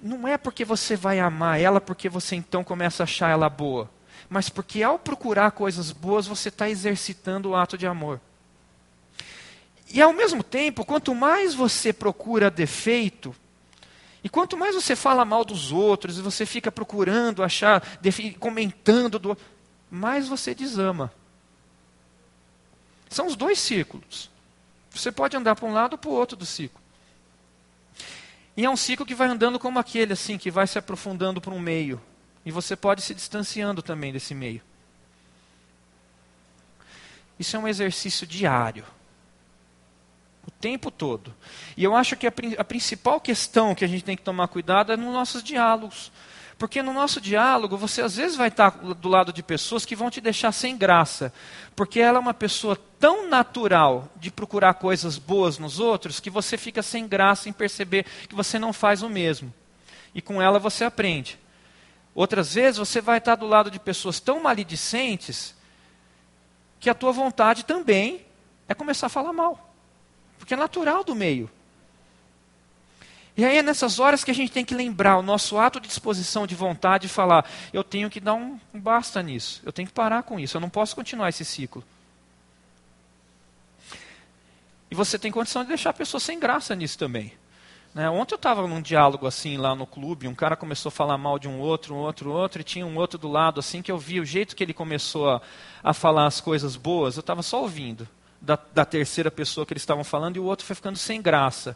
[0.04, 3.90] Não é porque você vai amar ela porque você então começa a achar ela boa
[4.30, 8.20] mas porque ao procurar coisas boas você está exercitando o ato de amor.
[9.90, 13.34] E ao mesmo tempo, quanto mais você procura defeito,
[14.24, 17.82] e quanto mais você fala mal dos outros, e você fica procurando achar,
[18.40, 19.38] comentando, do,
[19.90, 21.12] mais você desama.
[23.10, 24.30] São os dois círculos.
[24.92, 26.82] Você pode andar para um lado ou para o outro do ciclo.
[28.58, 31.54] E é um ciclo que vai andando como aquele, assim, que vai se aprofundando para
[31.54, 32.02] um meio.
[32.48, 34.62] E você pode se distanciando também desse meio.
[37.38, 38.86] Isso é um exercício diário.
[40.48, 41.36] O tempo todo.
[41.76, 44.94] E eu acho que a, a principal questão que a gente tem que tomar cuidado
[44.94, 46.10] é nos nossos diálogos.
[46.58, 50.10] Porque no nosso diálogo, você às vezes vai estar do lado de pessoas que vão
[50.10, 51.34] te deixar sem graça.
[51.76, 56.58] Porque ela é uma pessoa tão natural de procurar coisas boas nos outros que você
[56.58, 59.54] fica sem graça em perceber que você não faz o mesmo.
[60.16, 61.38] E com ela você aprende.
[62.18, 65.54] Outras vezes você vai estar do lado de pessoas tão maledicentes
[66.80, 68.26] que a tua vontade também
[68.68, 69.72] é começar a falar mal.
[70.40, 71.48] Porque é natural do meio.
[73.38, 75.88] E aí é nessas horas que a gente tem que lembrar o nosso ato de
[75.88, 79.88] disposição, de vontade, e falar: eu tenho que dar um, um basta nisso, eu tenho
[79.88, 81.84] que parar com isso, eu não posso continuar esse ciclo.
[84.90, 87.32] E você tem condição de deixar a pessoa sem graça nisso também.
[87.98, 88.08] Né?
[88.12, 91.40] Ontem eu estava num diálogo assim lá no clube, um cara começou a falar mal
[91.40, 93.98] de um outro, um outro, outro, e tinha um outro do lado assim que eu
[93.98, 95.42] vi o jeito que ele começou a,
[95.84, 98.08] a falar as coisas boas, eu estava só ouvindo
[98.40, 101.76] da, da terceira pessoa que eles estavam falando e o outro foi ficando sem graça.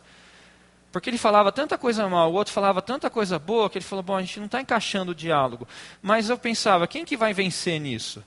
[0.92, 4.04] Porque ele falava tanta coisa mal, o outro falava tanta coisa boa, que ele falou,
[4.04, 5.68] bom, a gente não está encaixando o diálogo.
[6.04, 8.24] Mas eu pensava, quem que vai vencer nisso?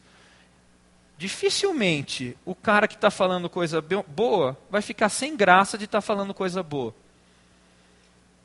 [1.17, 6.03] Dificilmente o cara que está falando coisa boa vai ficar sem graça de estar tá
[6.03, 6.93] falando coisa boa.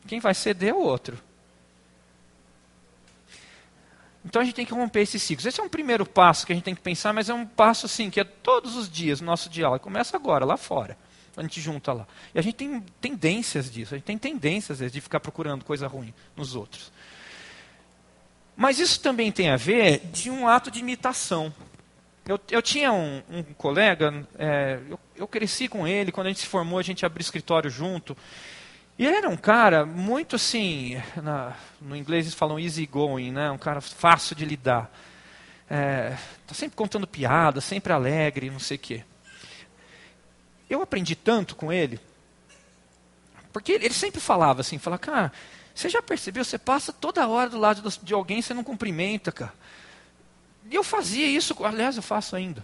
[0.07, 1.17] Quem vai ceder é o outro.
[4.25, 5.45] Então a gente tem que romper esses ciclos.
[5.45, 7.85] Esse é um primeiro passo que a gente tem que pensar, mas é um passo
[7.85, 9.83] assim, que é todos os dias nosso diálogo.
[9.83, 10.97] Começa agora, lá fora
[11.39, 12.07] a gente junta lá.
[12.33, 15.87] E a gente tem tendências disso, a gente tem tendências vezes, de ficar procurando coisa
[15.87, 16.91] ruim nos outros.
[18.55, 21.53] Mas isso também tem a ver de um ato de imitação.
[22.25, 26.41] Eu, eu tinha um, um colega, é, eu, eu, cresci com ele, quando a gente
[26.41, 28.15] se formou, a gente abriu escritório junto.
[28.99, 33.49] E ele era um cara muito assim, na, no inglês eles falam easy going, né?
[33.49, 34.91] um cara fácil de lidar.
[35.67, 39.03] É, tá sempre contando piada, sempre alegre, não sei o quê
[40.69, 41.99] eu aprendi tanto com ele,
[43.51, 45.33] porque ele sempre falava assim, falava, cara,
[45.73, 49.53] você já percebeu, você passa toda hora do lado de alguém, você não cumprimenta, cara.
[50.69, 52.63] E eu fazia isso, aliás, eu faço ainda.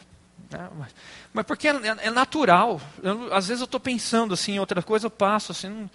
[0.51, 0.69] Né?
[0.77, 0.95] Mas,
[1.33, 2.79] mas, porque é, é natural.
[3.01, 5.69] Eu, às vezes eu estou pensando assim, em outra coisa, eu passo assim.
[5.69, 5.89] Não...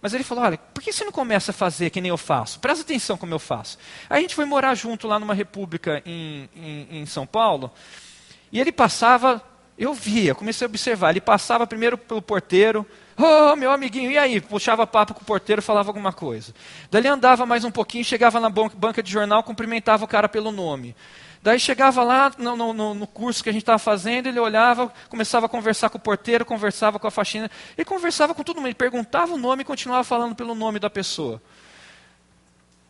[0.00, 2.60] Mas ele falou: olha, por que você não começa a fazer que nem eu faço?
[2.60, 3.78] Presta atenção como eu faço.
[4.08, 7.70] Aí a gente foi morar junto lá numa república em, em, em São Paulo.
[8.52, 9.42] E ele passava
[9.78, 11.10] eu via, comecei a observar.
[11.10, 12.86] Ele passava primeiro pelo porteiro.
[13.16, 14.40] Oh, meu amiguinho, e aí?
[14.40, 16.54] Puxava papo com o porteiro, falava alguma coisa.
[16.90, 20.50] Daí ele andava mais um pouquinho, chegava na banca de jornal, cumprimentava o cara pelo
[20.50, 20.96] nome.
[21.46, 25.46] Daí chegava lá no, no, no curso que a gente estava fazendo, ele olhava, começava
[25.46, 27.48] a conversar com o porteiro, conversava com a faxina.
[27.78, 30.90] Ele conversava com todo mundo, ele perguntava o nome e continuava falando pelo nome da
[30.90, 31.40] pessoa.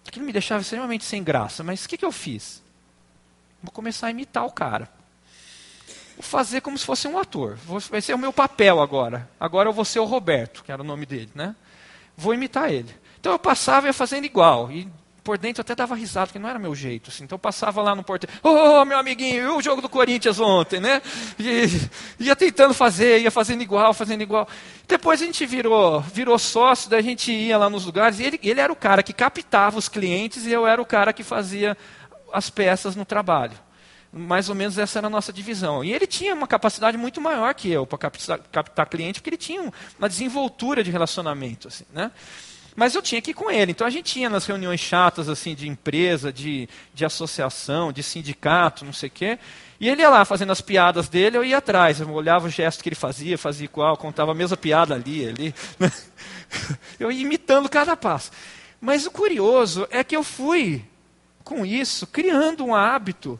[0.09, 2.62] Aquilo me deixava extremamente sem graça, mas o que, que eu fiz?
[3.62, 4.88] Vou começar a imitar o cara
[6.21, 7.59] fazer como se fosse um ator.
[7.90, 9.29] Vai ser o meu papel agora.
[9.38, 11.55] Agora eu vou ser o Roberto, que era o nome dele, né?
[12.16, 12.97] Vou imitar ele.
[13.21, 14.73] Então eu passava e ia fazendo igual.
[14.73, 14.88] E
[15.27, 17.11] por dentro até dava risada, porque não era meu jeito.
[17.11, 17.25] Assim.
[17.25, 20.79] Então passava lá no porteiro, ô oh, meu amiguinho, e o jogo do Corinthians ontem,
[20.79, 21.03] né?
[21.37, 21.67] E,
[22.21, 24.49] ia tentando fazer, ia fazendo igual, fazendo igual.
[24.87, 28.39] Depois a gente virou, virou sócio, daí a gente ia lá nos lugares, e ele,
[28.41, 31.77] ele era o cara que captava os clientes e eu era o cara que fazia
[32.33, 33.67] as peças no trabalho
[34.12, 35.85] mais ou menos essa era a nossa divisão.
[35.85, 39.37] E ele tinha uma capacidade muito maior que eu para captar, captar cliente, porque ele
[39.37, 41.69] tinha uma desenvoltura de relacionamento.
[41.69, 42.11] Assim, né?
[42.77, 43.73] Mas eu tinha que ir com ele.
[43.73, 48.85] Então a gente ia nas reuniões chatas assim de empresa, de, de associação, de sindicato,
[48.85, 49.39] não sei o quê.
[49.81, 52.01] E ele ia lá fazendo as piadas dele, eu ia atrás.
[52.01, 55.55] Eu olhava o gesto que ele fazia, fazia igual, contava a mesma piada ali, ali.
[55.79, 55.91] Né?
[57.01, 58.31] Eu ia imitando cada passo.
[58.81, 60.85] Mas o curioso é que eu fui,
[61.43, 63.39] com isso, criando um hábito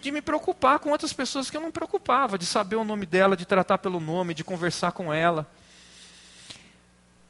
[0.00, 3.36] de me preocupar com outras pessoas que eu não preocupava, de saber o nome dela,
[3.36, 5.46] de tratar pelo nome, de conversar com ela.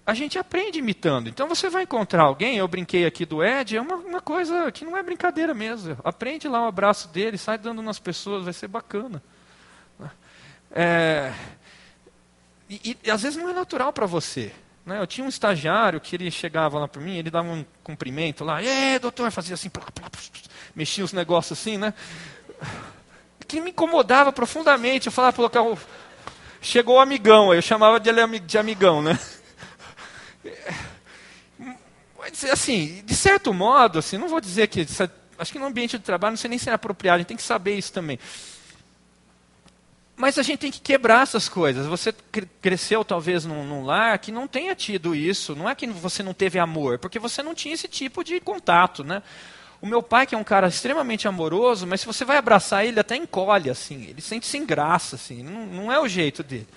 [0.07, 1.29] A gente aprende imitando.
[1.29, 4.85] Então você vai encontrar alguém, eu brinquei aqui do Ed, é uma, uma coisa que
[4.85, 5.97] não é brincadeira mesmo.
[6.05, 9.23] Aprende lá o abraço dele, sai dando nas pessoas, vai ser bacana.
[10.71, 11.33] É,
[12.69, 14.53] e, e às vezes não é natural para você.
[14.85, 15.01] Né?
[15.01, 18.63] Eu tinha um estagiário que ele chegava lá para mim, ele dava um cumprimento lá,
[18.63, 20.11] e doutor, fazia assim, plá, plá,
[20.75, 21.95] mexia os negócios assim, né?
[23.47, 25.07] que me incomodava profundamente.
[25.07, 25.79] Eu falava local,
[26.61, 29.19] chegou o amigão, eu chamava de amigão, né?
[32.19, 34.87] Mas, assim, de certo modo, assim, não vou dizer que,
[35.39, 37.37] acho que no ambiente de trabalho, não sei nem se é apropriado, a gente tem
[37.37, 38.19] que saber isso também.
[40.17, 41.87] Mas a gente tem que quebrar essas coisas.
[41.87, 42.15] Você
[42.63, 45.57] cresceu talvez num, num, lar que não tenha tido isso.
[45.57, 49.03] Não é que você não teve amor, porque você não tinha esse tipo de contato,
[49.03, 49.23] né?
[49.83, 53.01] O meu pai, que é um cara extremamente amoroso, mas se você vai abraçar ele,
[53.01, 54.05] até encolhe, assim.
[54.05, 55.43] Ele sente sem graça, assim.
[55.43, 56.69] Não, não é o jeito dele.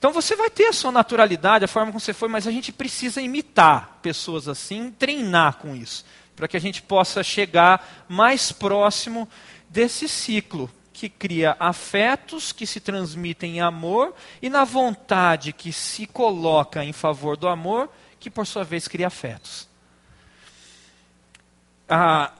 [0.00, 2.72] Então você vai ter a sua naturalidade, a forma como você foi, mas a gente
[2.72, 9.28] precisa imitar pessoas assim, treinar com isso, para que a gente possa chegar mais próximo
[9.68, 16.08] desse ciclo que cria afetos que se transmitem em amor e na vontade que se
[16.08, 17.88] coloca em favor do amor,
[18.18, 19.70] que por sua vez cria afetos
[21.90, 22.30] ah,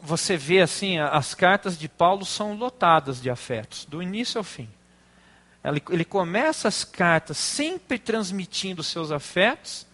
[0.00, 4.68] você vê assim, as cartas de Paulo são lotadas de afetos, do início ao fim.
[5.62, 9.86] Ele começa as cartas sempre transmitindo seus afetos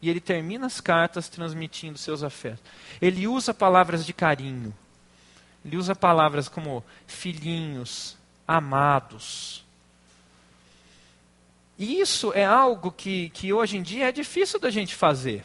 [0.00, 2.62] e ele termina as cartas transmitindo seus afetos.
[3.00, 4.72] Ele usa palavras de carinho.
[5.64, 8.16] Ele usa palavras como filhinhos,
[8.46, 9.64] amados.
[11.76, 15.44] E isso é algo que, que hoje em dia é difícil da gente fazer.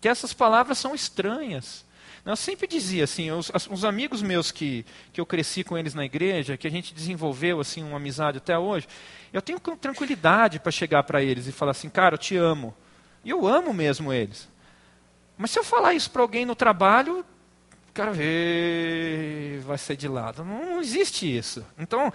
[0.00, 1.84] Que essas palavras são estranhas.
[2.24, 6.04] Eu sempre dizia assim, os, os, amigos meus que, que eu cresci com eles na
[6.04, 8.88] igreja, que a gente desenvolveu assim uma amizade até hoje,
[9.32, 12.74] eu tenho tranquilidade para chegar para eles e falar assim, cara, eu te amo.
[13.24, 14.48] E eu amo mesmo eles.
[15.36, 17.24] Mas se eu falar isso para alguém no trabalho,
[17.88, 18.12] o cara
[19.62, 20.44] vai ser de lado.
[20.44, 21.64] Não, não existe isso.
[21.78, 22.12] Então,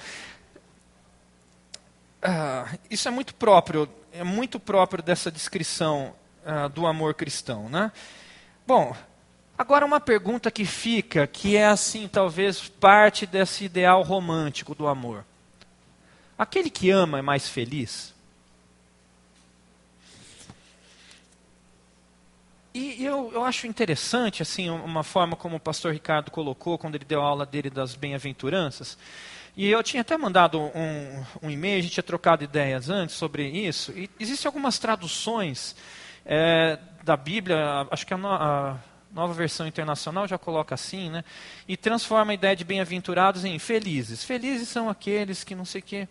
[2.22, 6.14] ah, isso é muito próprio, é muito próprio dessa descrição
[6.46, 7.92] ah, do amor cristão, né?
[8.66, 8.96] Bom,
[9.62, 15.24] Agora, uma pergunta que fica, que é assim, talvez parte desse ideal romântico do amor.
[16.36, 18.12] Aquele que ama é mais feliz?
[22.74, 27.06] E eu, eu acho interessante, assim, uma forma como o pastor Ricardo colocou quando ele
[27.06, 28.98] deu a aula dele das bem-aventuranças.
[29.56, 33.48] E eu tinha até mandado um, um e-mail, a gente tinha trocado ideias antes sobre
[33.48, 33.92] isso.
[33.92, 35.76] E existem algumas traduções
[36.26, 41.24] é, da Bíblia, acho que a, a nova versão internacional já coloca assim, né?
[41.68, 44.24] E transforma a ideia de bem-aventurados em felizes.
[44.24, 46.08] Felizes são aqueles que não sei o quê.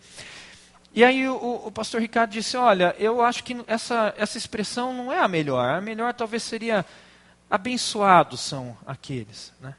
[0.92, 5.12] E aí o, o, pastor Ricardo disse, olha, eu acho que essa, essa expressão não
[5.12, 5.76] é a melhor.
[5.76, 6.84] A melhor talvez seria
[7.48, 9.52] abençoados são aqueles.
[9.60, 9.74] Né?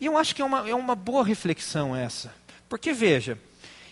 [0.00, 2.32] E eu acho que é uma, é uma boa reflexão essa.
[2.68, 3.38] Porque veja,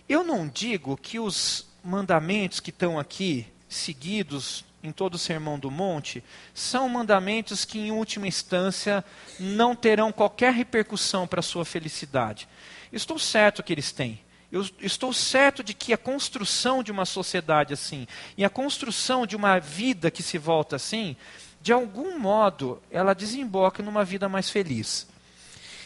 [0.09, 5.71] eu não digo que os mandamentos que estão aqui seguidos em todo o Sermão do
[5.71, 6.23] Monte,
[6.53, 9.05] são mandamentos que, em última instância,
[9.39, 12.49] não terão qualquer repercussão para a sua felicidade.
[12.93, 14.21] Estou certo que eles têm.
[14.51, 18.07] Eu estou certo de que a construção de uma sociedade assim,
[18.37, 21.17] e a construção de uma vida que se volta assim,
[21.63, 25.07] de algum modo, ela desemboca numa vida mais feliz.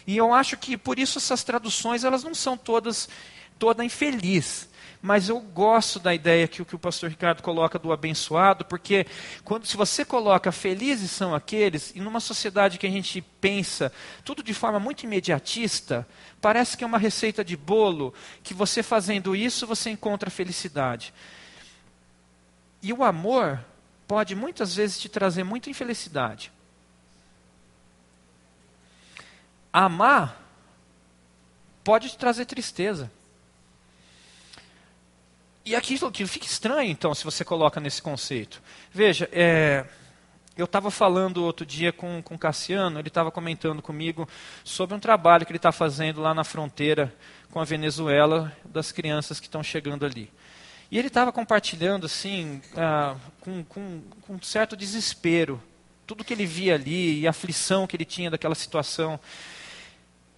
[0.07, 3.09] E eu acho que por isso essas traduções elas não são todas
[3.59, 4.69] toda infeliz.
[5.01, 9.07] Mas eu gosto da ideia que, que o pastor Ricardo coloca do abençoado, porque
[9.45, 13.93] quando se você coloca felizes são aqueles, e numa sociedade que a gente pensa
[14.25, 16.07] tudo de forma muito imediatista,
[16.41, 21.13] parece que é uma receita de bolo, que você fazendo isso você encontra felicidade.
[22.83, 23.65] E o amor
[24.07, 26.53] pode muitas vezes te trazer muita infelicidade.
[29.73, 30.41] Amar
[31.85, 33.11] pode te trazer tristeza.
[35.67, 38.63] E aquilo, aquilo fica estranho, então, se você coloca nesse conceito.
[38.93, 39.85] Veja, é,
[40.57, 44.29] eu estava falando outro dia com, com o Cassiano, ele estava comentando comigo
[44.63, 47.13] sobre um trabalho que ele está fazendo lá na fronteira
[47.51, 50.31] com a Venezuela, das crianças que estão chegando ali.
[50.89, 55.61] E ele estava compartilhando, assim, ah, com, com, com um certo desespero,
[56.07, 59.19] tudo que ele via ali e a aflição que ele tinha daquela situação.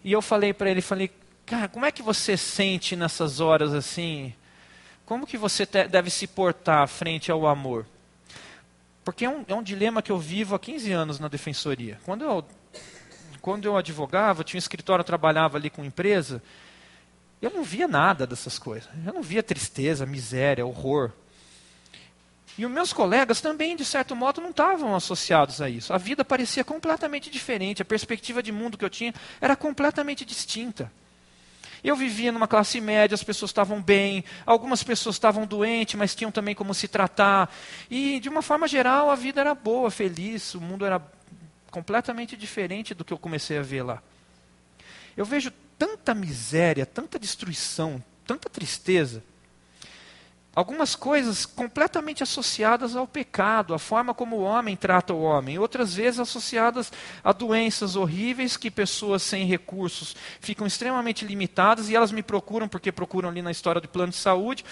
[0.02, 1.10] E eu falei para ele, falei,
[1.44, 4.32] cara, como é que você sente nessas horas assim?
[5.08, 7.86] Como que você deve se portar frente ao amor?
[9.02, 11.98] Porque é um, é um dilema que eu vivo há 15 anos na defensoria.
[12.04, 12.44] Quando eu,
[13.40, 16.42] quando eu advogava, tinha um escritório, eu trabalhava ali com empresa,
[17.40, 18.86] eu não via nada dessas coisas.
[19.06, 21.10] Eu não via tristeza, miséria, horror.
[22.58, 25.90] E os meus colegas também, de certo modo, não estavam associados a isso.
[25.94, 30.92] A vida parecia completamente diferente, a perspectiva de mundo que eu tinha era completamente distinta.
[31.82, 36.30] Eu vivia numa classe média, as pessoas estavam bem, algumas pessoas estavam doentes, mas tinham
[36.30, 37.52] também como se tratar.
[37.90, 41.00] E, de uma forma geral, a vida era boa, feliz, o mundo era
[41.70, 44.02] completamente diferente do que eu comecei a ver lá.
[45.16, 49.22] Eu vejo tanta miséria, tanta destruição, tanta tristeza
[50.58, 55.94] algumas coisas completamente associadas ao pecado, a forma como o homem trata o homem, outras
[55.94, 56.92] vezes associadas
[57.22, 62.90] a doenças horríveis que pessoas sem recursos ficam extremamente limitadas e elas me procuram porque
[62.90, 64.64] procuram ali na história do plano de saúde,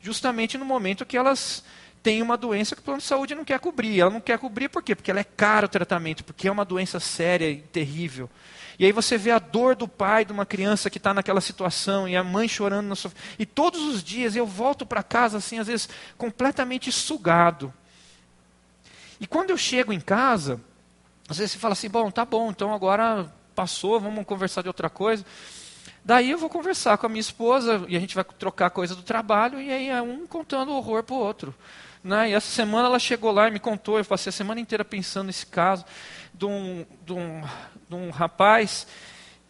[0.00, 1.62] justamente no momento que elas
[2.02, 4.00] têm uma doença que o plano de saúde não quer cobrir.
[4.00, 4.94] Ela não quer cobrir por quê?
[4.94, 8.30] Porque ela é caro o tratamento, porque é uma doença séria e terrível.
[8.78, 12.08] E aí você vê a dor do pai de uma criança que está naquela situação
[12.08, 13.16] e a mãe chorando na sofá.
[13.38, 17.72] E todos os dias eu volto para casa assim, às vezes completamente sugado.
[19.20, 20.60] E quando eu chego em casa,
[21.28, 24.90] às vezes você fala assim, bom, tá bom, então agora passou, vamos conversar de outra
[24.90, 25.24] coisa.
[26.04, 29.02] Daí eu vou conversar com a minha esposa e a gente vai trocar coisa do
[29.02, 31.54] trabalho e aí é um contando o horror para o outro.
[32.04, 32.30] Né?
[32.30, 35.28] E essa semana ela chegou lá e me contou, eu passei a semana inteira pensando
[35.28, 35.86] nesse caso
[36.34, 37.42] de um, de um,
[37.88, 38.86] de um rapaz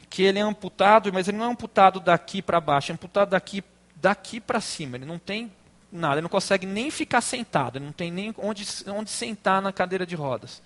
[0.08, 3.64] que ele é amputado, mas ele não é amputado daqui para baixo, é amputado daqui
[3.96, 4.96] daqui para cima.
[4.96, 5.50] Ele não tem
[5.90, 9.72] nada, ele não consegue nem ficar sentado, ele não tem nem onde, onde sentar na
[9.72, 10.62] cadeira de rodas.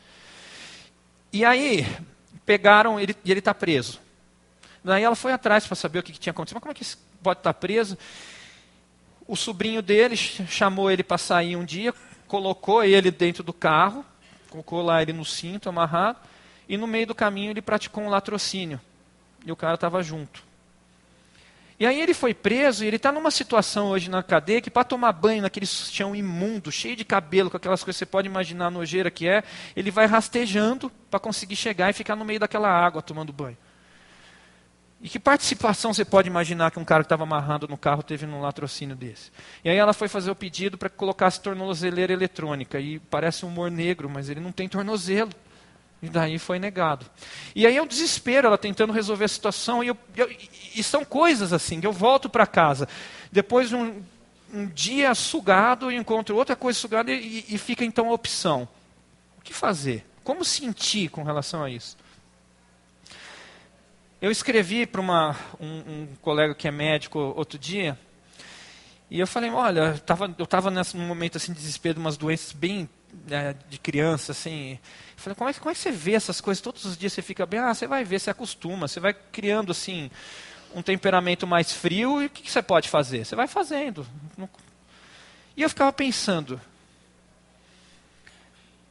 [1.33, 1.87] E aí,
[2.45, 4.01] pegaram ele e ele está preso.
[4.85, 6.57] Daí ela foi atrás para saber o que, que, tinha acontecido.
[6.57, 6.85] Mas como é que
[7.23, 7.97] pode estar tá preso?
[9.29, 11.93] O sobrinho dele chamou ele para sair um dia,
[12.27, 14.03] colocou ele dentro do carro,
[14.49, 16.19] colocou lá ele no cinto amarrado,
[16.67, 18.81] e no meio do caminho ele praticou um latrocínio.
[19.45, 20.43] E o cara estava junto.
[21.79, 24.83] E aí ele foi preso e ele está numa situação hoje na cadeia que para
[24.83, 28.67] tomar banho naquele chão imundo, cheio de cabelo, com aquelas coisas que você pode imaginar
[28.67, 29.45] a nojeira que é,
[29.77, 33.57] ele vai rastejando para conseguir chegar e ficar no meio daquela água tomando banho.
[35.01, 38.27] E que participação você pode imaginar que um cara que estava amarrado no carro teve
[38.27, 39.31] num latrocínio desse?
[39.65, 42.81] E aí ela foi fazer o pedido para que colocasse tornozeleira eletrônica.
[42.81, 45.31] E parece um humor negro, mas ele não tem tornozelo.
[46.03, 47.07] E daí foi negado.
[47.55, 49.85] E aí é um desespero, ela tentando resolver a situação.
[49.85, 50.37] E, eu, eu,
[50.75, 52.89] e são coisas assim, eu volto para casa.
[53.31, 54.03] Depois de um,
[54.53, 58.69] um, dia sugado, encontro outra coisa sugada e, e fica então a opção.
[59.39, 60.05] O que fazer?
[60.25, 61.97] Como sentir com relação a isso?
[64.21, 67.97] Eu escrevi para um, um colega que é médico outro dia,
[69.09, 72.53] e eu falei, olha, tava, eu estava nesse momento assim, de desespero de umas doenças
[72.53, 72.89] bem
[73.27, 74.73] né, de criança, assim.
[74.73, 74.79] Eu
[75.17, 76.61] falei, como é, como é que você vê essas coisas?
[76.61, 79.71] Todos os dias você fica bem, ah, você vai ver, você acostuma, você vai criando
[79.71, 80.11] assim
[80.75, 83.25] um temperamento mais frio, e o que, que você pode fazer?
[83.25, 84.07] Você vai fazendo.
[85.57, 86.61] E eu ficava pensando,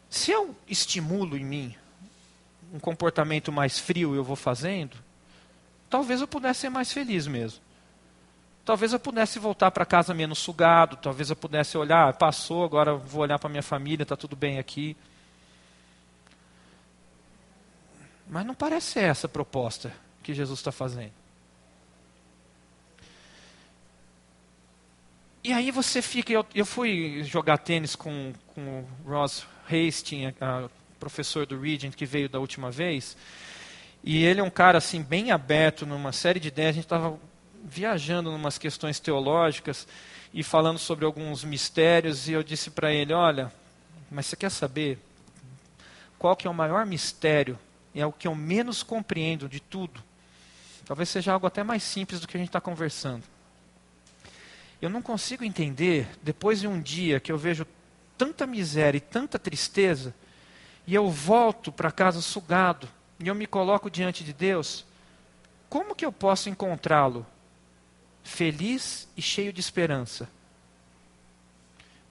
[0.10, 1.76] se eu estimulo em mim
[2.74, 4.98] um comportamento mais frio eu vou fazendo,
[5.90, 7.62] talvez eu pudesse ser mais feliz mesmo.
[8.66, 13.22] Talvez eu pudesse voltar para casa menos sugado, talvez eu pudesse olhar, passou, agora vou
[13.22, 14.98] olhar para minha família, está tudo bem aqui.
[18.28, 21.14] Mas não parece ser essa a proposta que Jesus está fazendo.
[25.48, 26.34] E aí você fica.
[26.34, 30.36] Eu, eu fui jogar tênis com, com o Ross Hastings,
[31.00, 33.16] professor do Regent, que veio da última vez.
[34.04, 36.70] E ele é um cara assim bem aberto numa série de ideias.
[36.70, 37.20] A gente estava
[37.64, 39.88] viajando em umas questões teológicas
[40.34, 43.52] e falando sobre alguns mistérios, e eu disse para ele, olha,
[44.10, 45.00] mas você quer saber
[46.18, 47.58] qual que é o maior mistério?
[47.94, 50.04] É o que eu menos compreendo de tudo.
[50.86, 53.24] Talvez seja algo até mais simples do que a gente está conversando.
[54.82, 57.66] Eu não consigo entender, depois de um dia que eu vejo
[58.18, 60.14] tanta miséria e tanta tristeza,
[60.86, 62.88] e eu volto para casa sugado,
[63.20, 64.86] e eu me coloco diante de Deus,
[65.70, 67.26] como que eu posso encontrá-lo
[68.24, 70.30] feliz e cheio de esperança.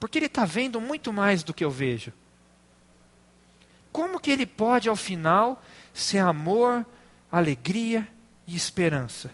[0.01, 2.13] Porque ele está vendo muito mais do que eu vejo.
[3.93, 5.63] Como que ele pode, ao final,
[5.95, 6.85] ser amor,
[7.31, 8.07] alegria
[8.47, 9.31] e esperança?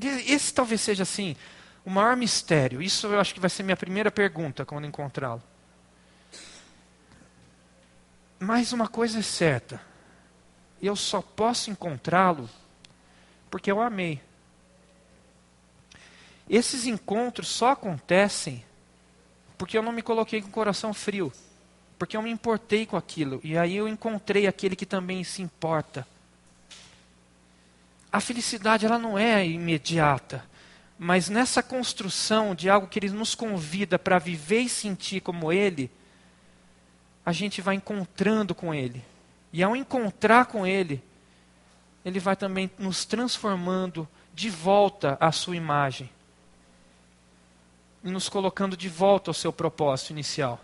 [0.00, 1.36] Esse talvez seja assim
[1.84, 2.80] o maior mistério.
[2.80, 5.42] Isso eu acho que vai ser minha primeira pergunta quando encontrá-lo.
[8.38, 9.80] Mas uma coisa é certa:
[10.86, 12.48] eu só posso encontrá-lo
[13.50, 14.20] porque eu amei.
[16.48, 18.64] Esses encontros só acontecem
[19.58, 21.32] porque eu não me coloquei com o coração frio,
[21.98, 26.06] porque eu me importei com aquilo e aí eu encontrei aquele que também se importa.
[28.12, 30.44] A felicidade ela não é imediata,
[30.98, 35.90] mas nessa construção de algo que ele nos convida para viver e sentir como ele,
[37.24, 39.04] a gente vai encontrando com ele.
[39.52, 41.02] E ao encontrar com ele,
[42.04, 46.08] ele vai também nos transformando de volta à sua imagem
[48.02, 50.60] e nos colocando de volta ao seu propósito inicial.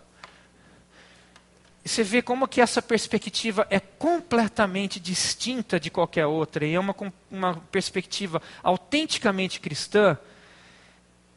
[1.85, 6.79] E você vê como que essa perspectiva é completamente distinta de qualquer outra, e é
[6.79, 6.95] uma,
[7.31, 10.17] uma perspectiva autenticamente cristã.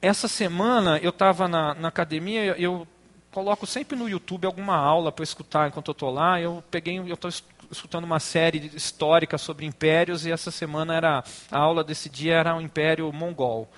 [0.03, 2.87] Essa semana eu estava na, na academia, eu
[3.31, 6.41] coloco sempre no YouTube alguma aula para escutar enquanto eu estou lá.
[6.41, 7.31] Eu peguei, eu estou
[7.71, 12.57] escutando uma série histórica sobre impérios e essa semana era a aula desse dia era
[12.57, 13.69] o Império Mongol.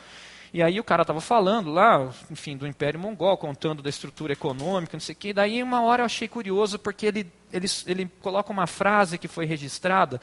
[0.55, 4.97] E aí o cara estava falando lá, enfim, do Império Mongol, contando da estrutura econômica,
[4.97, 5.33] não sei o quê.
[5.33, 9.47] Daí uma hora eu achei curioso porque ele, ele, ele coloca uma frase que foi
[9.47, 10.21] registrada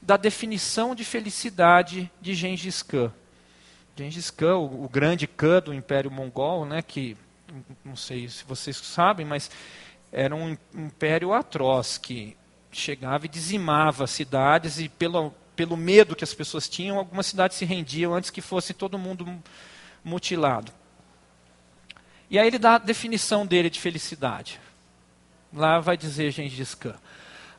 [0.00, 3.12] da definição de felicidade de Gengis Khan.
[3.96, 7.16] Gengis Khan, o, o grande Khan do Império Mongol, né, que
[7.84, 9.50] não sei se vocês sabem, mas
[10.10, 12.36] era um império atroz que
[12.70, 17.64] chegava e dizimava cidades e pelo, pelo medo que as pessoas tinham, algumas cidades se
[17.64, 19.26] rendiam antes que fosse todo mundo
[20.04, 20.72] mutilado.
[22.30, 24.58] E aí ele dá a definição dele de felicidade.
[25.52, 26.96] Lá vai dizer Gengis Khan.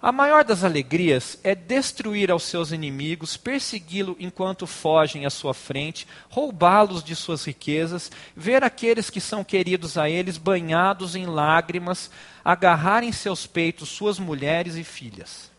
[0.03, 6.05] A maior das alegrias é destruir aos seus inimigos, persegui-lo enquanto fogem à sua frente,
[6.29, 12.11] roubá-los de suas riquezas, ver aqueles que são queridos a eles banhados em lágrimas,
[12.43, 15.49] agarrar em seus peitos suas mulheres e filhas.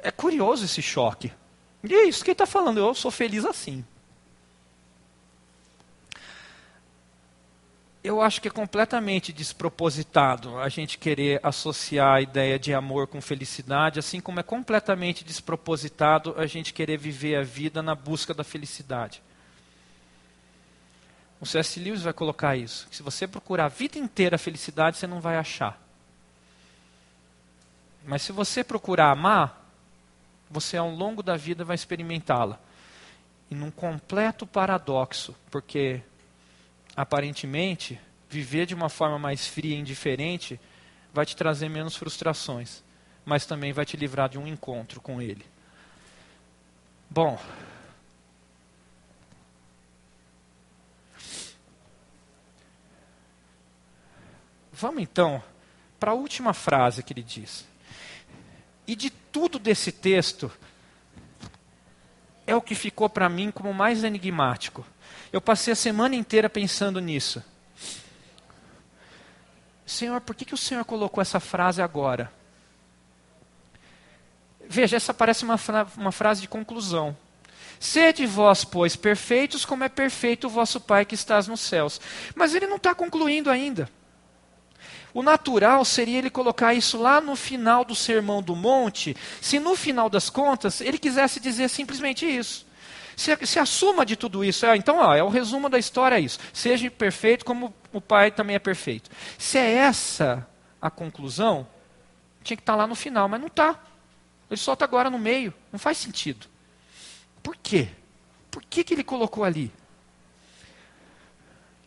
[0.00, 1.32] É curioso esse choque.
[1.82, 3.84] E é isso que ele está falando, eu sou feliz assim.
[8.04, 13.18] Eu acho que é completamente despropositado a gente querer associar a ideia de amor com
[13.18, 18.44] felicidade, assim como é completamente despropositado a gente querer viver a vida na busca da
[18.44, 19.22] felicidade.
[21.40, 21.80] O C.S.
[21.80, 22.86] Lewis vai colocar isso.
[22.90, 25.82] se você procurar a vida inteira a felicidade, você não vai achar.
[28.04, 29.66] Mas se você procurar amar,
[30.50, 32.60] você ao longo da vida vai experimentá-la.
[33.50, 36.02] E num completo paradoxo, porque
[36.96, 40.60] aparentemente, viver de uma forma mais fria e indiferente
[41.12, 42.82] vai te trazer menos frustrações,
[43.24, 45.44] mas também vai te livrar de um encontro com Ele.
[47.08, 47.38] Bom.
[54.72, 55.40] Vamos então
[56.00, 57.64] para a última frase que ele diz.
[58.86, 60.50] E de tudo desse texto,
[62.46, 64.84] é o que ficou para mim como mais enigmático.
[65.34, 67.42] Eu passei a semana inteira pensando nisso.
[69.84, 72.32] Senhor, por que, que o Senhor colocou essa frase agora?
[74.68, 77.16] Veja, essa parece uma, fra uma frase de conclusão.
[77.80, 82.00] Sede vós, pois, perfeitos, como é perfeito o vosso Pai que estás nos céus.
[82.36, 83.90] Mas ele não está concluindo ainda.
[85.12, 89.74] O natural seria ele colocar isso lá no final do Sermão do Monte, se no
[89.74, 92.64] final das contas ele quisesse dizer simplesmente isso.
[93.16, 96.16] Se, se a suma de tudo isso é, então, ó, é o resumo da história
[96.16, 96.38] é isso.
[96.52, 99.10] Seja perfeito como o Pai também é perfeito.
[99.38, 100.46] Se é essa
[100.80, 101.66] a conclusão,
[102.42, 103.78] tinha que estar tá lá no final, mas não está.
[104.50, 105.52] Ele solta agora no meio.
[105.72, 106.46] Não faz sentido.
[107.42, 107.88] Por quê?
[108.50, 109.72] Por que, que ele colocou ali?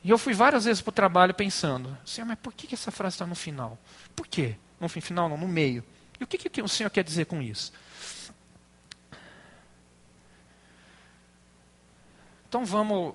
[0.03, 2.91] E eu fui várias vezes para o trabalho pensando, Senhor, mas por que, que essa
[2.91, 3.78] frase está no final?
[4.15, 4.55] Por quê?
[4.80, 5.84] No final, não, no meio.
[6.19, 7.73] E o que, que o Senhor quer dizer com isso?
[12.57, 13.13] Então vamos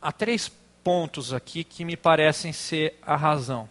[0.00, 0.50] a três
[0.82, 3.68] pontos aqui que me parecem ser a razão.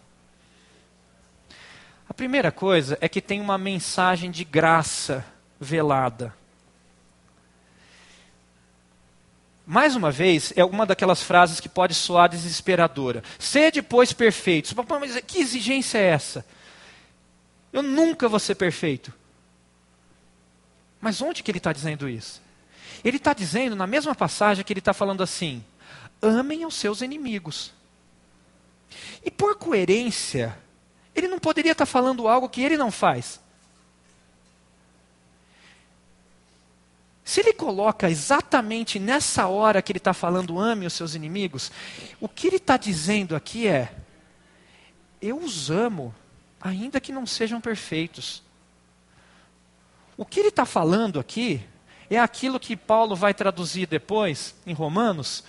[2.08, 5.26] A primeira coisa é que tem uma mensagem de graça
[5.58, 6.32] velada.
[9.66, 13.24] Mais uma vez, é uma daquelas frases que pode soar desesperadora.
[13.40, 14.72] Sede, pois, perfeitos.
[14.74, 16.46] Mas que exigência é essa?
[17.72, 19.12] Eu nunca vou ser perfeito.
[21.00, 22.40] Mas onde que ele está dizendo isso?
[23.04, 25.64] Ele está dizendo, na mesma passagem, que ele está falando assim:
[26.20, 27.72] amem os seus inimigos.
[29.24, 30.56] E por coerência,
[31.14, 33.40] ele não poderia estar tá falando algo que ele não faz.
[37.24, 41.72] Se ele coloca exatamente nessa hora que ele está falando, ame os seus inimigos,
[42.20, 43.94] o que ele está dizendo aqui é:
[45.20, 46.14] eu os amo,
[46.60, 48.42] ainda que não sejam perfeitos.
[50.16, 51.64] O que ele está falando aqui
[52.16, 55.44] é aquilo que Paulo vai traduzir depois, em Romanos,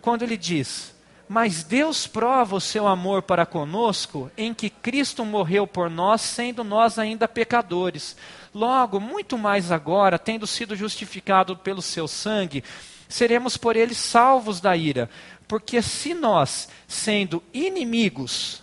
[0.00, 0.94] quando ele diz:
[1.28, 6.62] Mas Deus prova o seu amor para conosco em que Cristo morreu por nós, sendo
[6.62, 8.16] nós ainda pecadores.
[8.54, 12.64] Logo, muito mais agora, tendo sido justificado pelo seu sangue,
[13.08, 15.10] seremos por ele salvos da ira.
[15.46, 18.62] Porque se nós, sendo inimigos,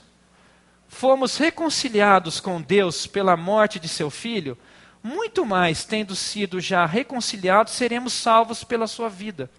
[0.87, 4.57] fomos reconciliados com Deus pela morte de seu filho,
[5.03, 9.49] muito mais, tendo sido já reconciliados, seremos salvos pela sua vida.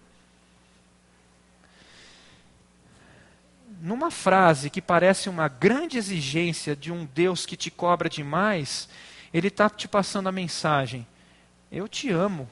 [3.79, 8.89] Numa frase que parece uma grande exigência de um Deus que te cobra demais,
[9.31, 11.05] ele está te passando a mensagem:
[11.71, 12.49] Eu te amo.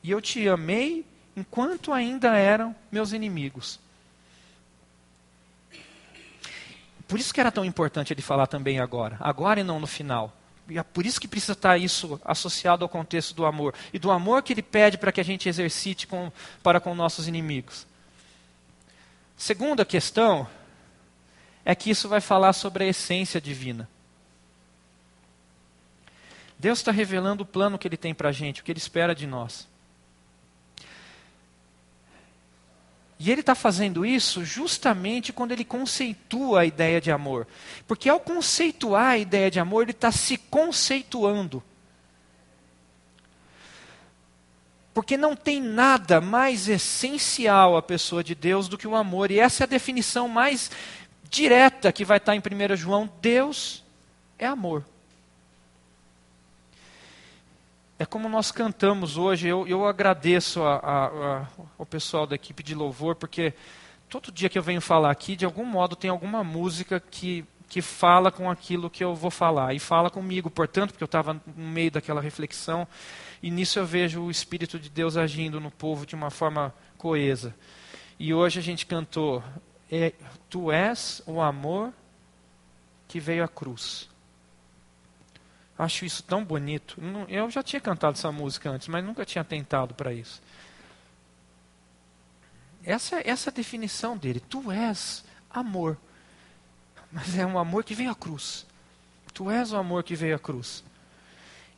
[0.00, 1.04] E eu te amei
[1.36, 3.80] enquanto ainda eram meus inimigos.
[7.08, 9.16] Por isso que era tão importante ele falar também agora.
[9.18, 10.32] Agora e não no final.
[10.68, 13.74] E é por isso que precisa estar isso associado ao contexto do amor.
[13.92, 17.28] E do amor que ele pede para que a gente exercite com, para com nossos
[17.28, 17.86] inimigos.
[19.36, 20.48] Segunda questão
[21.64, 23.88] é que isso vai falar sobre a essência divina.
[26.58, 29.14] Deus está revelando o plano que Ele tem para a gente, o que Ele espera
[29.14, 29.68] de nós.
[33.18, 37.46] E ele está fazendo isso justamente quando ele conceitua a ideia de amor.
[37.86, 41.62] Porque ao conceituar a ideia de amor, ele está se conceituando.
[44.92, 49.30] Porque não tem nada mais essencial à pessoa de Deus do que o amor.
[49.30, 50.70] E essa é a definição mais
[51.28, 53.82] direta que vai estar em 1 João: Deus
[54.38, 54.84] é amor.
[57.98, 59.48] É como nós cantamos hoje.
[59.48, 61.46] Eu, eu agradeço a, a, a,
[61.78, 63.54] ao pessoal da equipe de louvor, porque
[64.08, 67.80] todo dia que eu venho falar aqui, de algum modo tem alguma música que, que
[67.80, 69.72] fala com aquilo que eu vou falar.
[69.74, 72.86] E fala comigo, portanto, porque eu estava no meio daquela reflexão.
[73.42, 77.54] E nisso eu vejo o Espírito de Deus agindo no povo de uma forma coesa.
[78.18, 79.42] E hoje a gente cantou:
[79.90, 80.12] é,
[80.50, 81.94] Tu és o amor
[83.08, 84.08] que veio à cruz.
[85.78, 86.98] Acho isso tão bonito.
[87.28, 90.40] Eu já tinha cantado essa música antes, mas nunca tinha tentado para isso.
[92.84, 94.40] Essa, essa é a definição dele.
[94.40, 95.98] Tu és amor.
[97.12, 98.64] Mas é um amor que veio à cruz.
[99.34, 100.82] Tu és o amor que veio à cruz.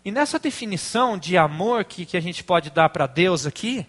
[0.05, 3.85] E nessa definição de amor que, que a gente pode dar para Deus aqui,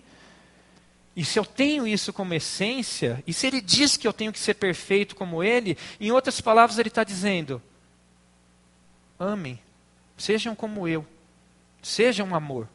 [1.16, 4.40] e se eu tenho isso como essência, e se ele diz que eu tenho que
[4.40, 7.62] ser perfeito como ele, em outras palavras, ele está dizendo:
[9.20, 9.60] amem
[10.20, 11.08] Sejam como eu.
[11.82, 12.68] Sejam amor.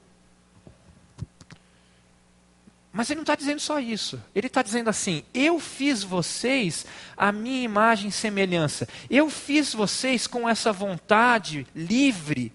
[2.90, 4.22] Mas ele não está dizendo só isso.
[4.34, 6.86] Ele está dizendo assim: eu fiz vocês
[7.16, 8.88] a minha imagem e semelhança.
[9.10, 12.50] Eu fiz vocês com essa vontade livre,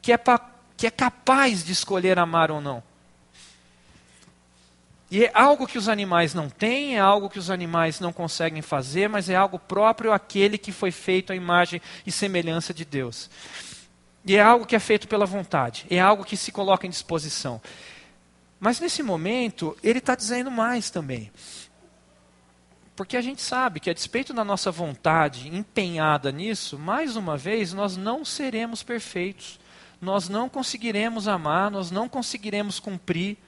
[0.00, 0.40] que é, pa,
[0.76, 2.82] que é capaz de escolher amar ou não.
[5.10, 8.62] E é algo que os animais não têm, é algo que os animais não conseguem
[8.62, 13.28] fazer, mas é algo próprio àquele que foi feito à imagem e semelhança de Deus.
[14.24, 17.60] E é algo que é feito pela vontade, é algo que se coloca em disposição.
[18.58, 21.32] Mas nesse momento, ele está dizendo mais também.
[22.94, 27.72] Porque a gente sabe que, a despeito da nossa vontade empenhada nisso, mais uma vez,
[27.72, 29.58] nós não seremos perfeitos.
[30.00, 33.38] Nós não conseguiremos amar, nós não conseguiremos cumprir.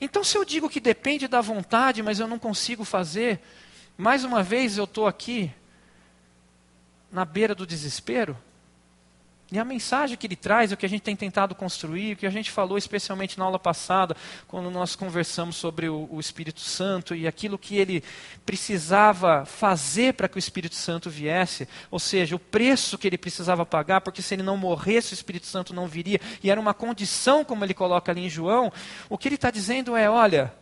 [0.00, 3.40] Então, se eu digo que depende da vontade, mas eu não consigo fazer,
[3.96, 5.52] mais uma vez eu estou aqui
[7.10, 8.36] na beira do desespero.
[9.50, 12.26] E a mensagem que ele traz, o que a gente tem tentado construir, o que
[12.26, 14.14] a gente falou especialmente na aula passada,
[14.46, 18.04] quando nós conversamos sobre o, o Espírito Santo e aquilo que ele
[18.44, 23.64] precisava fazer para que o Espírito Santo viesse, ou seja, o preço que ele precisava
[23.64, 27.42] pagar, porque se ele não morresse, o Espírito Santo não viria, e era uma condição,
[27.42, 28.70] como ele coloca ali em João,
[29.08, 30.52] o que ele está dizendo é: olha,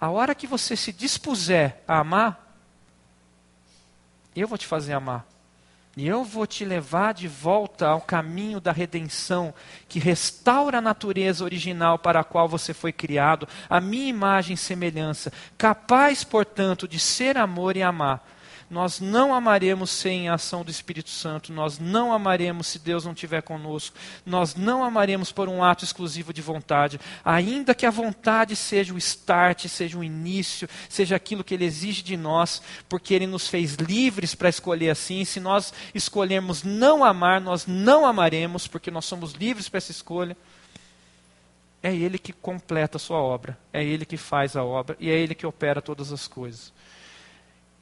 [0.00, 2.58] a hora que você se dispuser a amar,
[4.34, 5.33] eu vou te fazer amar.
[5.96, 9.54] E eu vou te levar de volta ao caminho da redenção,
[9.88, 14.58] que restaura a natureza original para a qual você foi criado, a minha imagem e
[14.58, 18.33] semelhança, capaz, portanto, de ser amor e amar
[18.74, 23.12] nós não amaremos sem a ação do Espírito Santo, nós não amaremos se Deus não
[23.12, 23.96] estiver conosco,
[24.26, 28.98] nós não amaremos por um ato exclusivo de vontade, ainda que a vontade seja o
[28.98, 33.74] start, seja o início, seja aquilo que Ele exige de nós, porque Ele nos fez
[33.74, 35.24] livres para escolher assim.
[35.24, 40.36] Se nós escolhermos não amar, nós não amaremos, porque nós somos livres para essa escolha.
[41.80, 45.14] É Ele que completa a sua obra, é Ele que faz a obra e é
[45.14, 46.72] Ele que opera todas as coisas.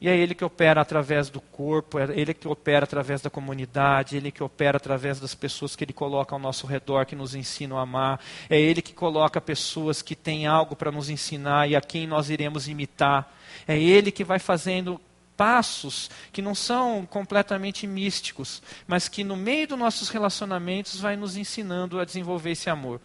[0.03, 4.17] E é Ele que opera através do corpo, é Ele que opera através da comunidade,
[4.17, 7.37] é Ele que opera através das pessoas que Ele coloca ao nosso redor, que nos
[7.37, 8.19] ensinam a amar.
[8.51, 12.31] É Ele que coloca pessoas que têm algo para nos ensinar e a quem nós
[12.31, 13.33] iremos imitar.
[13.67, 15.01] É Ele que vai fazendo
[15.37, 21.37] passos que não são completamente místicos, mas que no meio dos nossos relacionamentos vai nos
[21.37, 23.01] ensinando a desenvolver esse amor.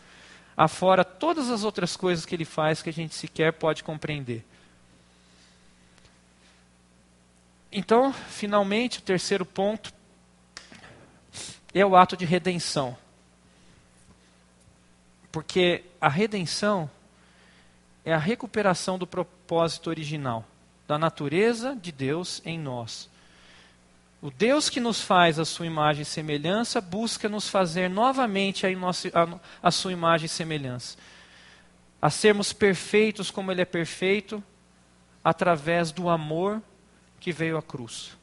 [0.58, 4.44] Afora todas as outras coisas que Ele faz que a gente sequer pode compreender.
[7.72, 9.94] Então, finalmente, o terceiro ponto
[11.74, 12.98] é o ato de redenção.
[15.32, 16.90] Porque a redenção
[18.06, 20.46] é a recuperação do propósito original,
[20.88, 23.10] da natureza de Deus em nós.
[24.22, 28.70] O Deus que nos faz a sua imagem e semelhança busca nos fazer novamente a,
[28.70, 30.98] a, a sua imagem e semelhança.
[32.02, 34.42] A sermos perfeitos como Ele é perfeito,
[35.24, 36.62] através do amor
[37.20, 38.18] que veio à cruz.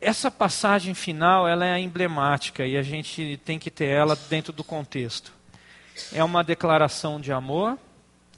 [0.00, 4.62] Essa passagem final ela é emblemática e a gente tem que ter ela dentro do
[4.62, 5.32] contexto.
[6.12, 7.78] É uma declaração de amor,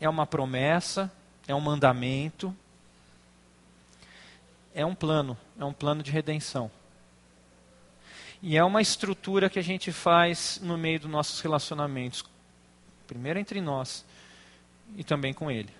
[0.00, 1.10] é uma promessa,
[1.48, 2.54] é um mandamento,
[4.74, 6.70] é um plano, é um plano de redenção.
[8.42, 12.24] E é uma estrutura que a gente faz no meio dos nossos relacionamentos,
[13.06, 14.04] primeiro entre nós
[14.96, 15.74] e também com Ele.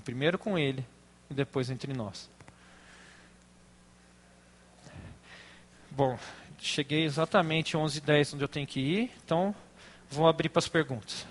[0.00, 0.82] E primeiro com ele
[1.30, 2.30] e depois entre nós.
[5.90, 6.18] Bom,
[6.58, 9.54] cheguei exatamente 11h10 onde eu tenho que ir, então
[10.10, 11.26] vou abrir para as perguntas.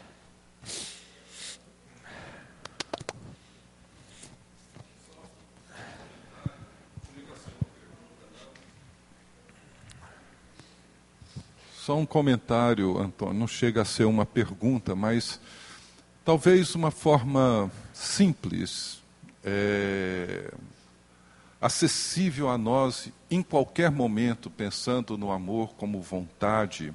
[11.73, 13.33] Só um comentário, Antônio.
[13.33, 15.41] Não chega a ser uma pergunta, mas
[16.29, 19.01] talvez uma forma simples,
[19.43, 20.53] é,
[21.59, 26.93] acessível a nós em qualquer momento, pensando no amor como vontade,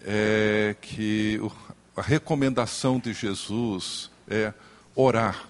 [0.00, 1.40] é que
[1.96, 4.54] a recomendação de Jesus é
[4.94, 5.48] orar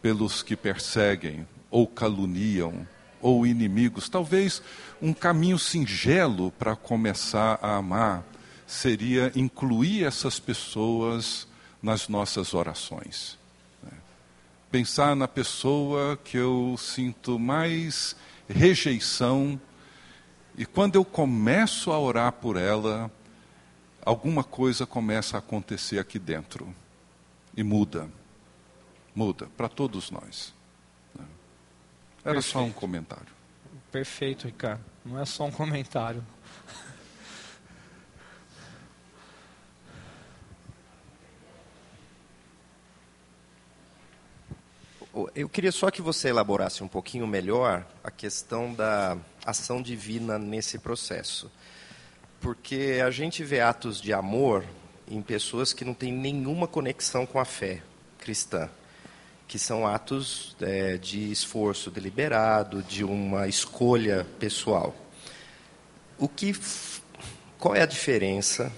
[0.00, 2.86] pelos que perseguem ou caluniam
[3.20, 4.08] ou inimigos.
[4.08, 4.62] Talvez
[5.02, 8.22] um caminho singelo para começar a amar
[8.64, 11.48] seria incluir essas pessoas
[11.86, 13.38] nas nossas orações.
[13.80, 13.92] Né?
[14.72, 18.16] Pensar na pessoa que eu sinto mais
[18.48, 19.60] rejeição
[20.58, 23.08] e quando eu começo a orar por ela,
[24.04, 26.74] alguma coisa começa a acontecer aqui dentro
[27.56, 28.10] e muda.
[29.14, 30.52] Muda para todos nós.
[31.14, 31.24] Né?
[32.24, 32.52] Era Perfeito.
[32.52, 33.32] só um comentário.
[33.92, 34.84] Perfeito, Ricardo.
[35.04, 36.26] Não é só um comentário.
[45.34, 50.78] Eu queria só que você elaborasse um pouquinho melhor a questão da ação divina nesse
[50.78, 51.50] processo.
[52.40, 54.62] Porque a gente vê atos de amor
[55.08, 57.82] em pessoas que não têm nenhuma conexão com a fé
[58.18, 58.68] cristã
[59.48, 64.94] que são atos é, de esforço deliberado, de uma escolha pessoal.
[66.18, 66.52] O que,
[67.58, 68.72] qual é a diferença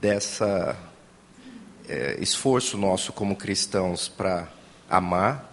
[0.00, 0.76] dessa
[1.86, 4.48] é, esforço nosso como cristãos para
[4.88, 5.51] amar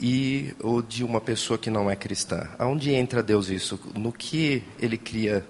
[0.00, 2.48] e o de uma pessoa que não é cristã?
[2.58, 3.78] Aonde entra Deus isso?
[3.94, 5.46] No que ele cria?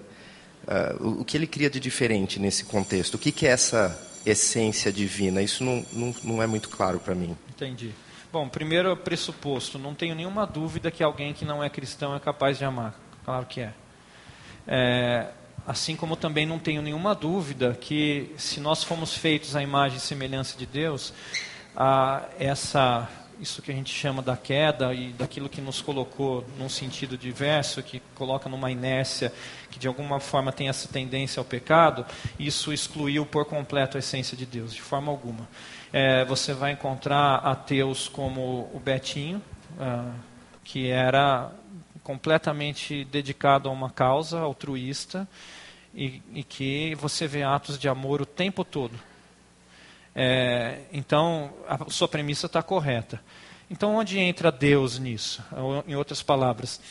[0.63, 3.15] Uh, o que ele cria de diferente nesse contexto?
[3.15, 5.41] O que, que é essa essência divina?
[5.41, 7.35] Isso não, não, não é muito claro para mim.
[7.49, 7.91] Entendi.
[8.31, 12.57] Bom, primeiro pressuposto, não tenho nenhuma dúvida que alguém que não é cristão é capaz
[12.57, 12.93] de amar.
[13.23, 13.73] Claro que é.
[14.67, 15.27] é
[15.65, 20.01] assim como também não tenho nenhuma dúvida que se nós fomos feitos à imagem e
[20.01, 21.13] semelhança de Deus,
[21.75, 23.07] a, essa
[23.41, 27.81] isso que a gente chama da queda e daquilo que nos colocou num sentido diverso,
[27.81, 29.33] que coloca numa inércia,
[29.71, 32.05] que de alguma forma tem essa tendência ao pecado,
[32.39, 35.49] isso excluiu por completo a essência de Deus, de forma alguma.
[35.91, 39.41] É, você vai encontrar ateus como o Betinho,
[39.79, 40.13] ah,
[40.63, 41.51] que era
[42.03, 45.27] completamente dedicado a uma causa altruísta
[45.93, 49.10] e, e que você vê atos de amor o tempo todo.
[50.15, 53.21] É, então, a sua premissa está correta.
[53.69, 55.43] Então, onde entra Deus nisso?
[55.87, 56.81] Em outras palavras,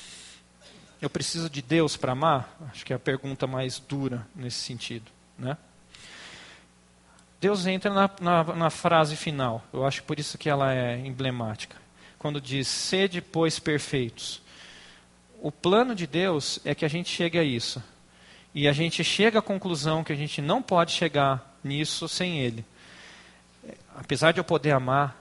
[1.01, 2.57] eu preciso de Deus para amar?
[2.71, 5.11] Acho que é a pergunta mais dura nesse sentido.
[5.39, 5.57] Né?
[7.41, 9.65] Deus entra na, na, na, frase final.
[9.73, 11.77] Eu acho por isso que ela é emblemática.
[12.19, 14.43] Quando diz, sede, pois, perfeitos.
[15.41, 17.83] O plano de Deus é que a gente chegue a isso.
[18.55, 22.65] E a gente chega à conclusão que a gente não pode chegar nisso sem Ele.
[23.95, 25.17] Apesar de eu poder amar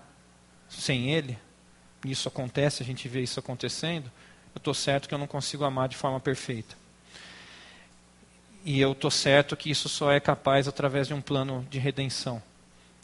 [0.70, 1.38] sem Ele,
[2.06, 4.12] isso acontece, a gente vê isso acontecendo,
[4.56, 6.76] eu estou certo que eu não consigo amar de forma perfeita.
[8.64, 12.42] E eu estou certo que isso só é capaz através de um plano de redenção.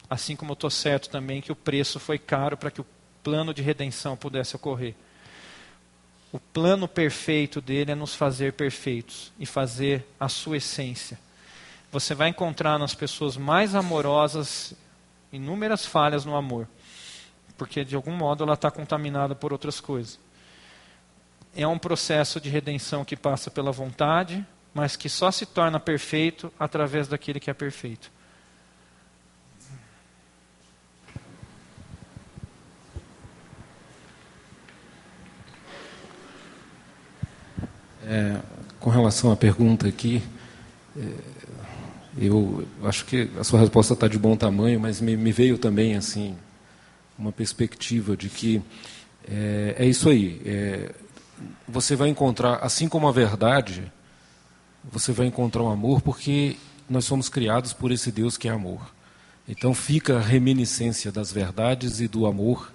[0.08, 2.86] Assim como eu estou certo também que o preço foi caro para que o
[3.22, 4.94] plano de redenção pudesse ocorrer.
[6.32, 11.18] O plano perfeito dele é nos fazer perfeitos e fazer a sua essência.
[11.90, 14.74] Você vai encontrar nas pessoas mais amorosas
[15.36, 16.68] inúmeras falhas no amor,
[17.56, 20.18] porque de algum modo ela está contaminada por outras coisas.
[21.54, 26.52] É um processo de redenção que passa pela vontade, mas que só se torna perfeito
[26.58, 28.10] através daquele que é perfeito.
[38.08, 38.40] É,
[38.78, 40.22] com relação à pergunta aqui,
[40.96, 41.25] é,
[42.18, 45.96] eu acho que a sua resposta está de bom tamanho, mas me, me, veio também
[45.96, 46.34] assim
[47.18, 48.62] uma perspectiva de que
[49.28, 50.40] é, é isso aí.
[50.44, 50.94] É,
[51.68, 53.92] você vai encontrar, assim como a verdade,
[54.84, 56.56] você vai encontrar o amor porque
[56.88, 58.80] nós somos criados por esse Deus que é amor.
[59.48, 62.72] Então fica a reminiscência das verdades e do amor,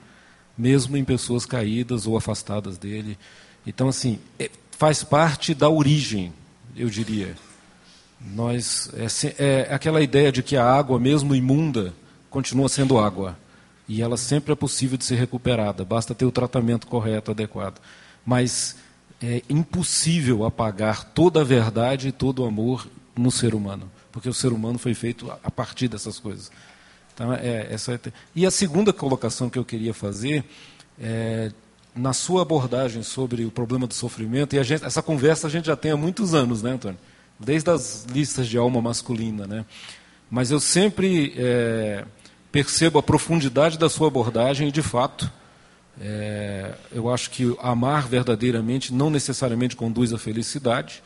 [0.58, 3.18] mesmo em pessoas caídas ou afastadas dele.
[3.66, 6.34] Então, assim, é, faz parte da origem,
[6.76, 7.36] eu diria.
[8.34, 8.89] Nós
[9.39, 11.93] é, é aquela ideia de que a água, mesmo imunda,
[12.30, 13.38] continua sendo água.
[13.88, 17.80] E ela sempre é possível de ser recuperada, basta ter o tratamento correto, adequado.
[18.26, 18.78] Mas
[19.22, 24.34] é impossível apagar toda a verdade e todo o amor no ser humano, porque o
[24.34, 26.51] ser humano foi feito a partir dessas coisas.
[27.13, 27.99] Então, é, essa é...
[28.36, 30.43] E a segunda colocação que eu queria fazer
[30.99, 31.51] é,
[31.95, 35.76] na sua abordagem sobre o problema do sofrimento, e gente, essa conversa a gente já
[35.76, 36.97] tem há muitos anos, né, Antônio?
[37.44, 39.66] Desde as listas de alma masculina, né?
[40.30, 42.06] Mas eu sempre é,
[42.52, 45.30] percebo a profundidade da sua abordagem e, de fato,
[46.00, 51.04] é, eu acho que amar verdadeiramente não necessariamente conduz à felicidade.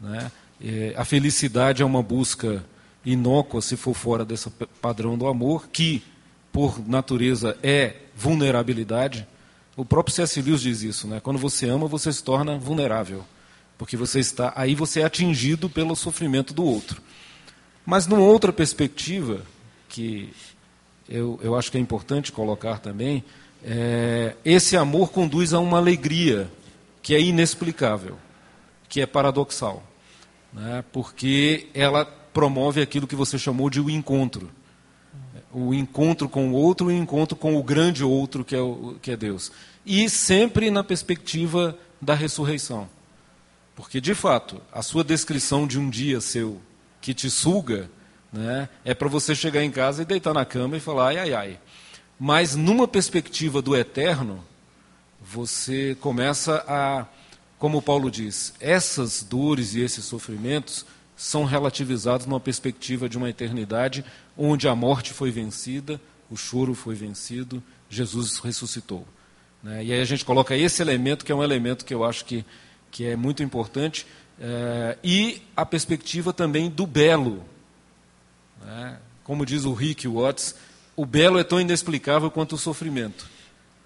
[0.00, 0.30] Né?
[0.62, 2.64] É, a felicidade é uma busca
[3.04, 4.50] inócua se for fora desse
[4.82, 6.02] padrão do amor, que,
[6.52, 9.26] por natureza, é vulnerabilidade.
[9.76, 10.40] O próprio C.S.
[10.42, 11.20] Lewis diz isso, né?
[11.20, 13.24] Quando você ama, você se torna vulnerável,
[13.78, 17.02] porque você está aí você é atingido pelo sofrimento do outro.
[17.84, 19.42] Mas numa outra perspectiva
[19.88, 20.32] que
[21.08, 23.22] eu, eu acho que é importante colocar também,
[23.64, 26.50] é, esse amor conduz a uma alegria
[27.02, 28.18] que é inexplicável,
[28.88, 29.82] que é paradoxal,
[30.52, 30.84] né?
[30.92, 34.50] porque ela promove aquilo que você chamou de o encontro.
[35.52, 38.96] O encontro com o outro e o encontro com o grande outro que é, o,
[39.00, 39.50] que é Deus.
[39.86, 42.88] E sempre na perspectiva da ressurreição.
[43.76, 46.60] Porque, de fato, a sua descrição de um dia seu
[47.00, 47.90] que te suga
[48.32, 51.34] né, é para você chegar em casa e deitar na cama e falar ai, ai,
[51.34, 51.60] ai.
[52.18, 54.42] Mas numa perspectiva do eterno,
[55.20, 57.06] você começa a,
[57.58, 64.04] como Paulo diz, essas dores e esses sofrimentos são relativizados numa perspectiva de uma eternidade
[64.36, 66.00] onde a morte foi vencida,
[66.30, 69.06] o choro foi vencido, Jesus ressuscitou.
[69.62, 69.84] Né?
[69.84, 72.44] E aí a gente coloca esse elemento, que é um elemento que eu acho que,
[72.96, 74.06] que é muito importante,
[74.40, 77.44] é, e a perspectiva também do belo.
[78.64, 78.96] Né?
[79.22, 80.54] Como diz o Rick Watts,
[80.96, 83.28] o belo é tão inexplicável quanto o sofrimento.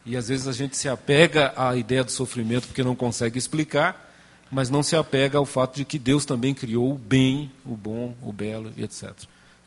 [0.06, 4.14] E às vezes a gente se apega à ideia do sofrimento porque não consegue explicar,
[4.48, 8.14] mas não se apega ao fato de que Deus também criou o bem, o bom,
[8.22, 9.12] o belo e etc.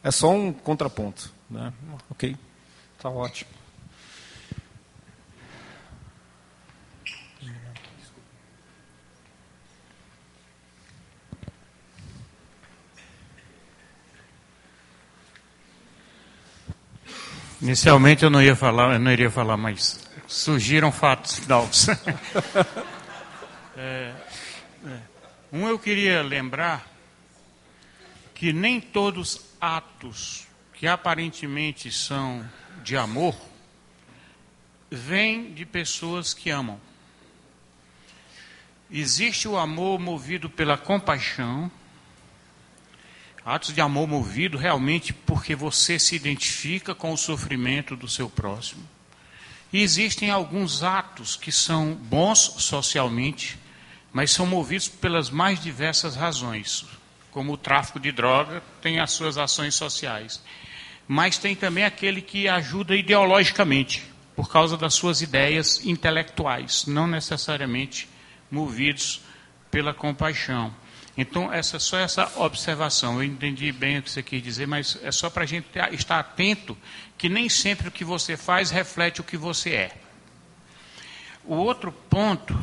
[0.01, 1.29] É só um contraponto.
[1.49, 1.73] Né?
[2.09, 2.33] Ok?
[2.95, 3.51] Está ótimo.
[17.63, 21.87] Inicialmente eu não ia falar, eu não iria falar, mas surgiram fatos novos.
[23.77, 24.13] é,
[24.85, 24.99] é.
[25.49, 26.85] Um eu queria lembrar
[28.35, 32.45] que nem todos atos que aparentemente são
[32.83, 33.33] de amor
[34.91, 36.77] vêm de pessoas que amam.
[38.91, 41.71] Existe o amor movido pela compaixão,
[43.45, 48.83] Atos de amor movido realmente porque você se identifica com o sofrimento do seu próximo.
[49.71, 53.57] E existem alguns atos que são bons socialmente,
[54.13, 56.85] mas são movidos pelas mais diversas razões,
[57.31, 60.41] como o tráfico de droga tem as suas ações sociais.
[61.05, 64.03] Mas tem também aquele que ajuda ideologicamente,
[64.35, 68.07] por causa das suas ideias intelectuais, não necessariamente
[68.49, 69.21] movidos
[69.69, 70.73] pela compaixão.
[71.15, 75.11] Então, essa, só essa observação, eu entendi bem o que você quis dizer, mas é
[75.11, 76.75] só para a gente estar atento
[77.17, 79.97] que nem sempre o que você faz reflete o que você é.
[81.45, 82.57] O outro ponto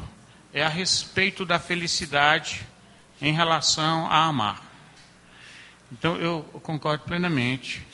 [0.52, 2.66] é a respeito da felicidade
[3.22, 4.68] em relação a amar.
[5.92, 7.86] Então, eu concordo plenamente,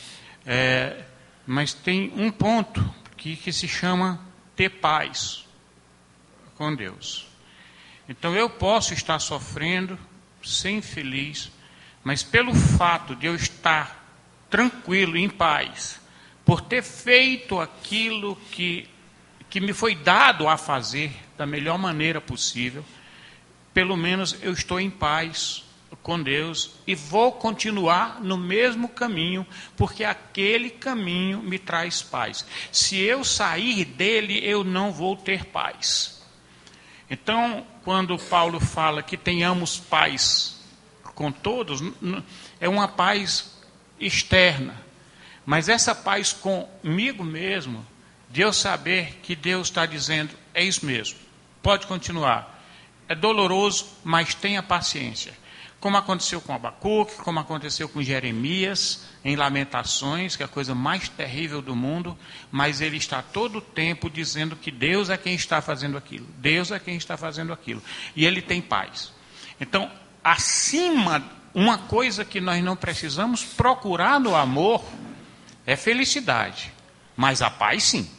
[0.47, 1.05] é,
[1.47, 4.21] mas tem um ponto que, que se chama
[4.55, 5.45] ter paz
[6.55, 7.27] com Deus.
[8.09, 9.99] Então, eu posso estar sofrendo
[10.49, 11.51] ser infeliz,
[12.05, 14.05] mas pelo fato de eu estar
[14.49, 16.01] tranquilo, em paz,
[16.45, 18.89] por ter feito aquilo que,
[19.51, 22.85] que me foi dado a fazer da melhor maneira possível,
[23.75, 25.65] pelo menos eu estou em paz
[26.03, 32.47] com Deus e vou continuar no mesmo caminho, porque aquele caminho me traz paz.
[32.71, 36.16] Se eu sair dele, eu não vou ter paz.
[37.11, 40.61] Então, quando Paulo fala que tenhamos paz
[41.15, 41.81] com todos,
[42.61, 43.57] é uma paz
[43.99, 44.75] externa.
[45.45, 47.87] Mas essa paz comigo mesmo,
[48.29, 51.19] de eu saber que Deus está dizendo, é isso mesmo,
[51.63, 52.65] pode continuar.
[53.09, 55.46] É doloroso, mas tenha paciência
[55.81, 61.09] como aconteceu com Abacuque, como aconteceu com Jeremias, em Lamentações, que é a coisa mais
[61.09, 62.17] terrível do mundo,
[62.51, 66.71] mas ele está todo o tempo dizendo que Deus é quem está fazendo aquilo, Deus
[66.71, 67.83] é quem está fazendo aquilo,
[68.15, 69.13] e ele tem paz.
[69.61, 69.91] Então,
[70.25, 71.23] acima,
[71.55, 74.85] uma coisa que nós não precisamos procurar no amor
[75.67, 76.73] é felicidade,
[77.15, 78.11] mas a paz sim,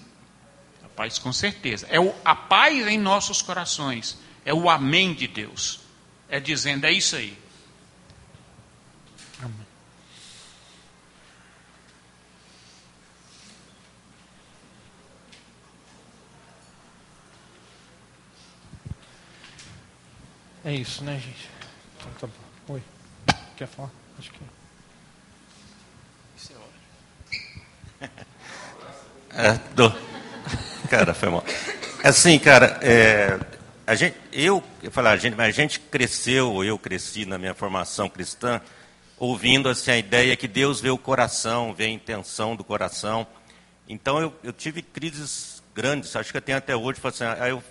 [0.86, 5.28] a paz com certeza, é o, a paz em nossos corações, é o amém de
[5.28, 5.80] Deus,
[6.30, 7.47] é dizendo, é isso aí.
[20.68, 21.50] É isso, né, gente?
[21.98, 22.74] Então tá bom.
[22.74, 22.84] Oi.
[23.56, 23.90] Quer falar?
[24.20, 24.40] Acho que.
[26.36, 28.28] Isso é ótimo.
[29.32, 29.96] É, do...
[30.90, 31.46] Cara, foi mal.
[32.04, 33.40] Assim, cara, é,
[33.86, 38.10] a gente, eu, eu falar, a gente, a gente cresceu, eu cresci na minha formação
[38.10, 38.60] cristã,
[39.18, 43.26] ouvindo assim, a ideia que Deus vê o coração, vê a intenção do coração.
[43.88, 47.64] Então eu, eu tive crises grandes, acho que eu tenho até hoje, assim, ah, eu,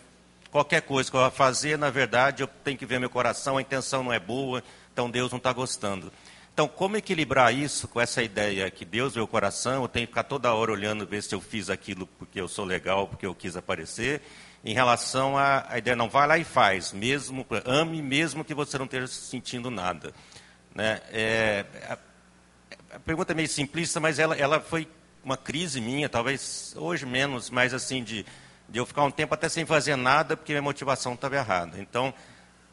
[0.57, 4.03] qualquer coisa que eu fazer, na verdade, eu tenho que ver meu coração, a intenção
[4.03, 6.11] não é boa, então Deus não está gostando.
[6.55, 10.13] Então, como equilibrar isso com essa ideia que Deus vê o coração, eu tenho que
[10.13, 13.35] ficar toda hora olhando, ver se eu fiz aquilo porque eu sou legal, porque eu
[13.35, 14.23] quis aparecer,
[14.65, 18.87] em relação à, ideia, não, vai lá e faz, mesmo, ame mesmo que você não
[18.87, 20.15] esteja sentindo nada.
[20.75, 21.03] Né?
[21.13, 21.99] É, a,
[22.97, 24.89] a, pergunta é meio simplista, mas ela, ela foi
[25.23, 28.25] uma crise minha, talvez hoje menos, mas assim, de,
[28.69, 31.81] de eu ficar um tempo até sem fazer nada, porque minha motivação estava errada.
[31.81, 32.13] Então,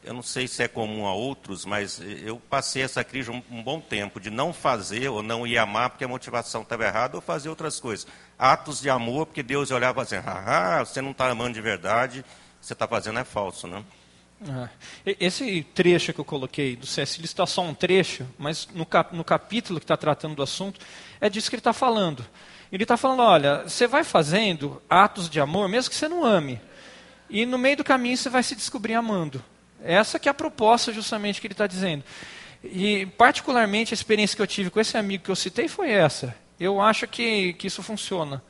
[0.02, 3.62] eu não sei se é comum a outros, mas eu passei essa crise um, um,
[3.62, 7.22] bom tempo de não fazer ou não ir amar porque a motivação estava errada ou
[7.22, 8.06] fazer outras coisas.
[8.38, 12.24] Atos de amor porque Deus olhava assim, ah, você não está amando de verdade,
[12.60, 13.82] você está fazendo é falso, né?
[15.06, 15.16] É.
[15.18, 17.22] Esse trecho que eu coloquei do C.S.
[17.24, 20.80] Está só um trecho, mas no, cap, no capítulo que está tratando do assunto,
[21.20, 22.24] é disso que ele está falando.
[22.72, 26.60] Ele está falando, olha, você vai fazendo atos de amor, mesmo que você não ame.
[27.28, 29.42] E no meio do caminho você vai se descobrir amando.
[29.82, 32.02] Essa que é a proposta justamente que ele está dizendo.
[32.62, 36.34] E particularmente a experiência que eu tive com esse amigo que eu citei foi essa.
[36.58, 38.42] Eu acho que, que isso funciona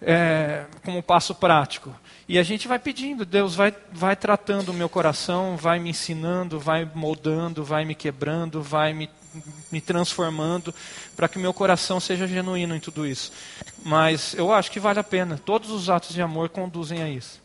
[0.00, 1.94] é, como passo prático.
[2.28, 6.58] E a gente vai pedindo, Deus vai, vai tratando o meu coração, vai me ensinando,
[6.58, 9.10] vai moldando, vai me quebrando, vai me,
[9.70, 10.74] me transformando,
[11.16, 13.32] para que meu coração seja genuíno em tudo isso.
[13.84, 15.38] Mas eu acho que vale a pena.
[15.38, 17.42] Todos os atos de amor conduzem a isso.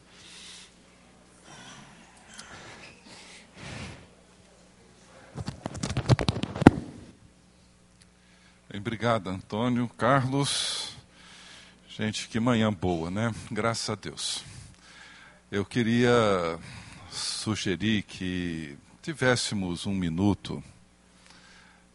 [8.74, 9.90] Obrigado, Antônio.
[9.98, 10.96] Carlos.
[11.90, 13.34] Gente, que manhã boa, né?
[13.52, 14.44] Graças a Deus.
[15.52, 16.58] Eu queria
[17.12, 20.64] sugerir que tivéssemos um minuto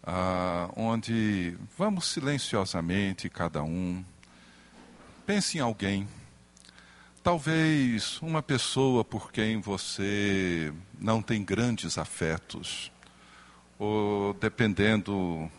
[0.07, 4.05] ah, onde vamos silenciosamente, cada um,
[5.27, 6.07] pense em alguém.
[7.23, 12.93] Talvez uma pessoa por quem você não tem grandes afetos
[13.79, 15.51] ou dependendo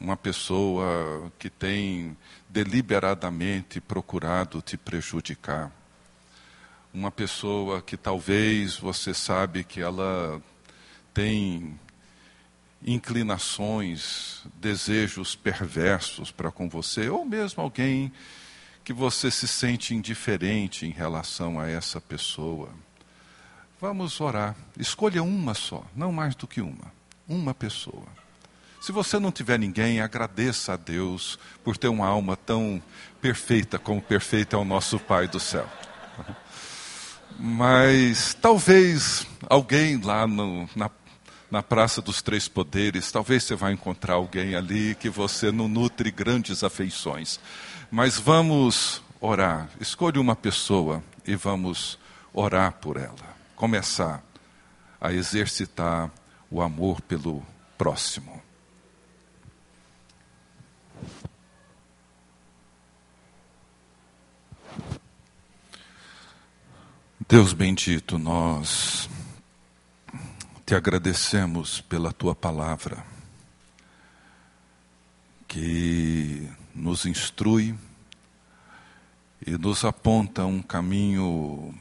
[0.00, 2.16] uma pessoa que tem
[2.48, 5.70] deliberadamente procurado te prejudicar.
[6.92, 10.42] Uma pessoa que talvez você sabe que ela
[11.14, 11.78] tem
[12.84, 18.12] inclinações, desejos perversos para com você, ou mesmo alguém
[18.84, 22.70] que você se sente indiferente em relação a essa pessoa.
[23.80, 24.56] Vamos orar.
[24.78, 26.92] Escolha uma só, não mais do que uma
[27.28, 28.06] uma pessoa.
[28.80, 32.82] Se você não tiver ninguém, agradeça a Deus por ter uma alma tão
[33.20, 35.68] perfeita como perfeito é o nosso Pai do céu.
[37.38, 40.90] Mas talvez alguém lá no, na,
[41.52, 46.10] na Praça dos Três Poderes, talvez você vai encontrar alguém ali que você não nutre
[46.10, 47.38] grandes afeições.
[47.90, 49.68] Mas vamos orar.
[49.78, 51.98] Escolha uma pessoa e vamos
[52.32, 53.36] orar por ela.
[53.54, 54.24] Começar
[54.98, 56.10] a exercitar
[56.50, 57.44] o amor pelo
[57.76, 58.42] próximo.
[67.28, 69.06] Deus bendito, nós
[70.72, 73.04] te agradecemos pela tua palavra,
[75.46, 77.74] que nos instrui
[79.46, 81.74] e nos aponta um caminho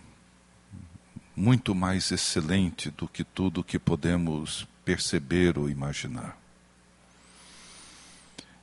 [1.34, 6.38] muito mais excelente do que tudo que podemos perceber ou imaginar.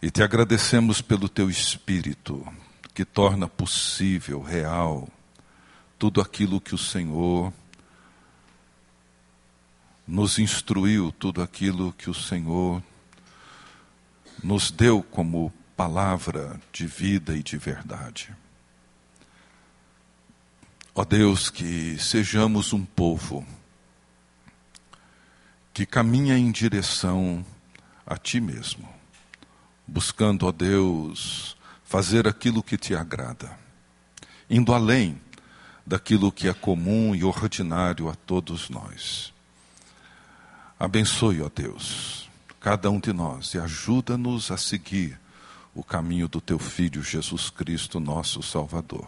[0.02, 2.46] E te agradecemos pelo teu Espírito,
[2.92, 5.08] que torna possível, real,
[5.98, 7.50] tudo aquilo que o Senhor
[10.08, 12.82] nos instruiu, tudo aquilo que o Senhor
[14.42, 18.34] nos deu como palavra de vida e de verdade.
[20.94, 23.46] Ó Deus, que sejamos um povo
[25.74, 27.44] que caminha em direção
[28.06, 28.88] a Ti mesmo,
[29.86, 31.54] buscando, ó Deus,
[31.84, 33.56] fazer aquilo que te agrada,
[34.48, 35.20] indo além
[35.86, 39.36] daquilo que é comum e ordinário a todos nós.
[40.78, 42.28] Abençoe, ó Deus,
[42.60, 45.18] cada um de nós e ajuda-nos a seguir
[45.74, 49.06] o caminho do Teu Filho Jesus Cristo, nosso Salvador.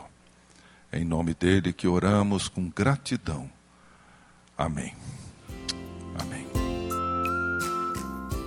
[0.90, 3.48] É em nome dele que oramos com gratidão.
[4.58, 4.96] Amém.
[6.18, 6.46] Amém.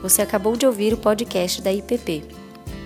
[0.01, 2.25] Você acabou de ouvir o podcast da IPP.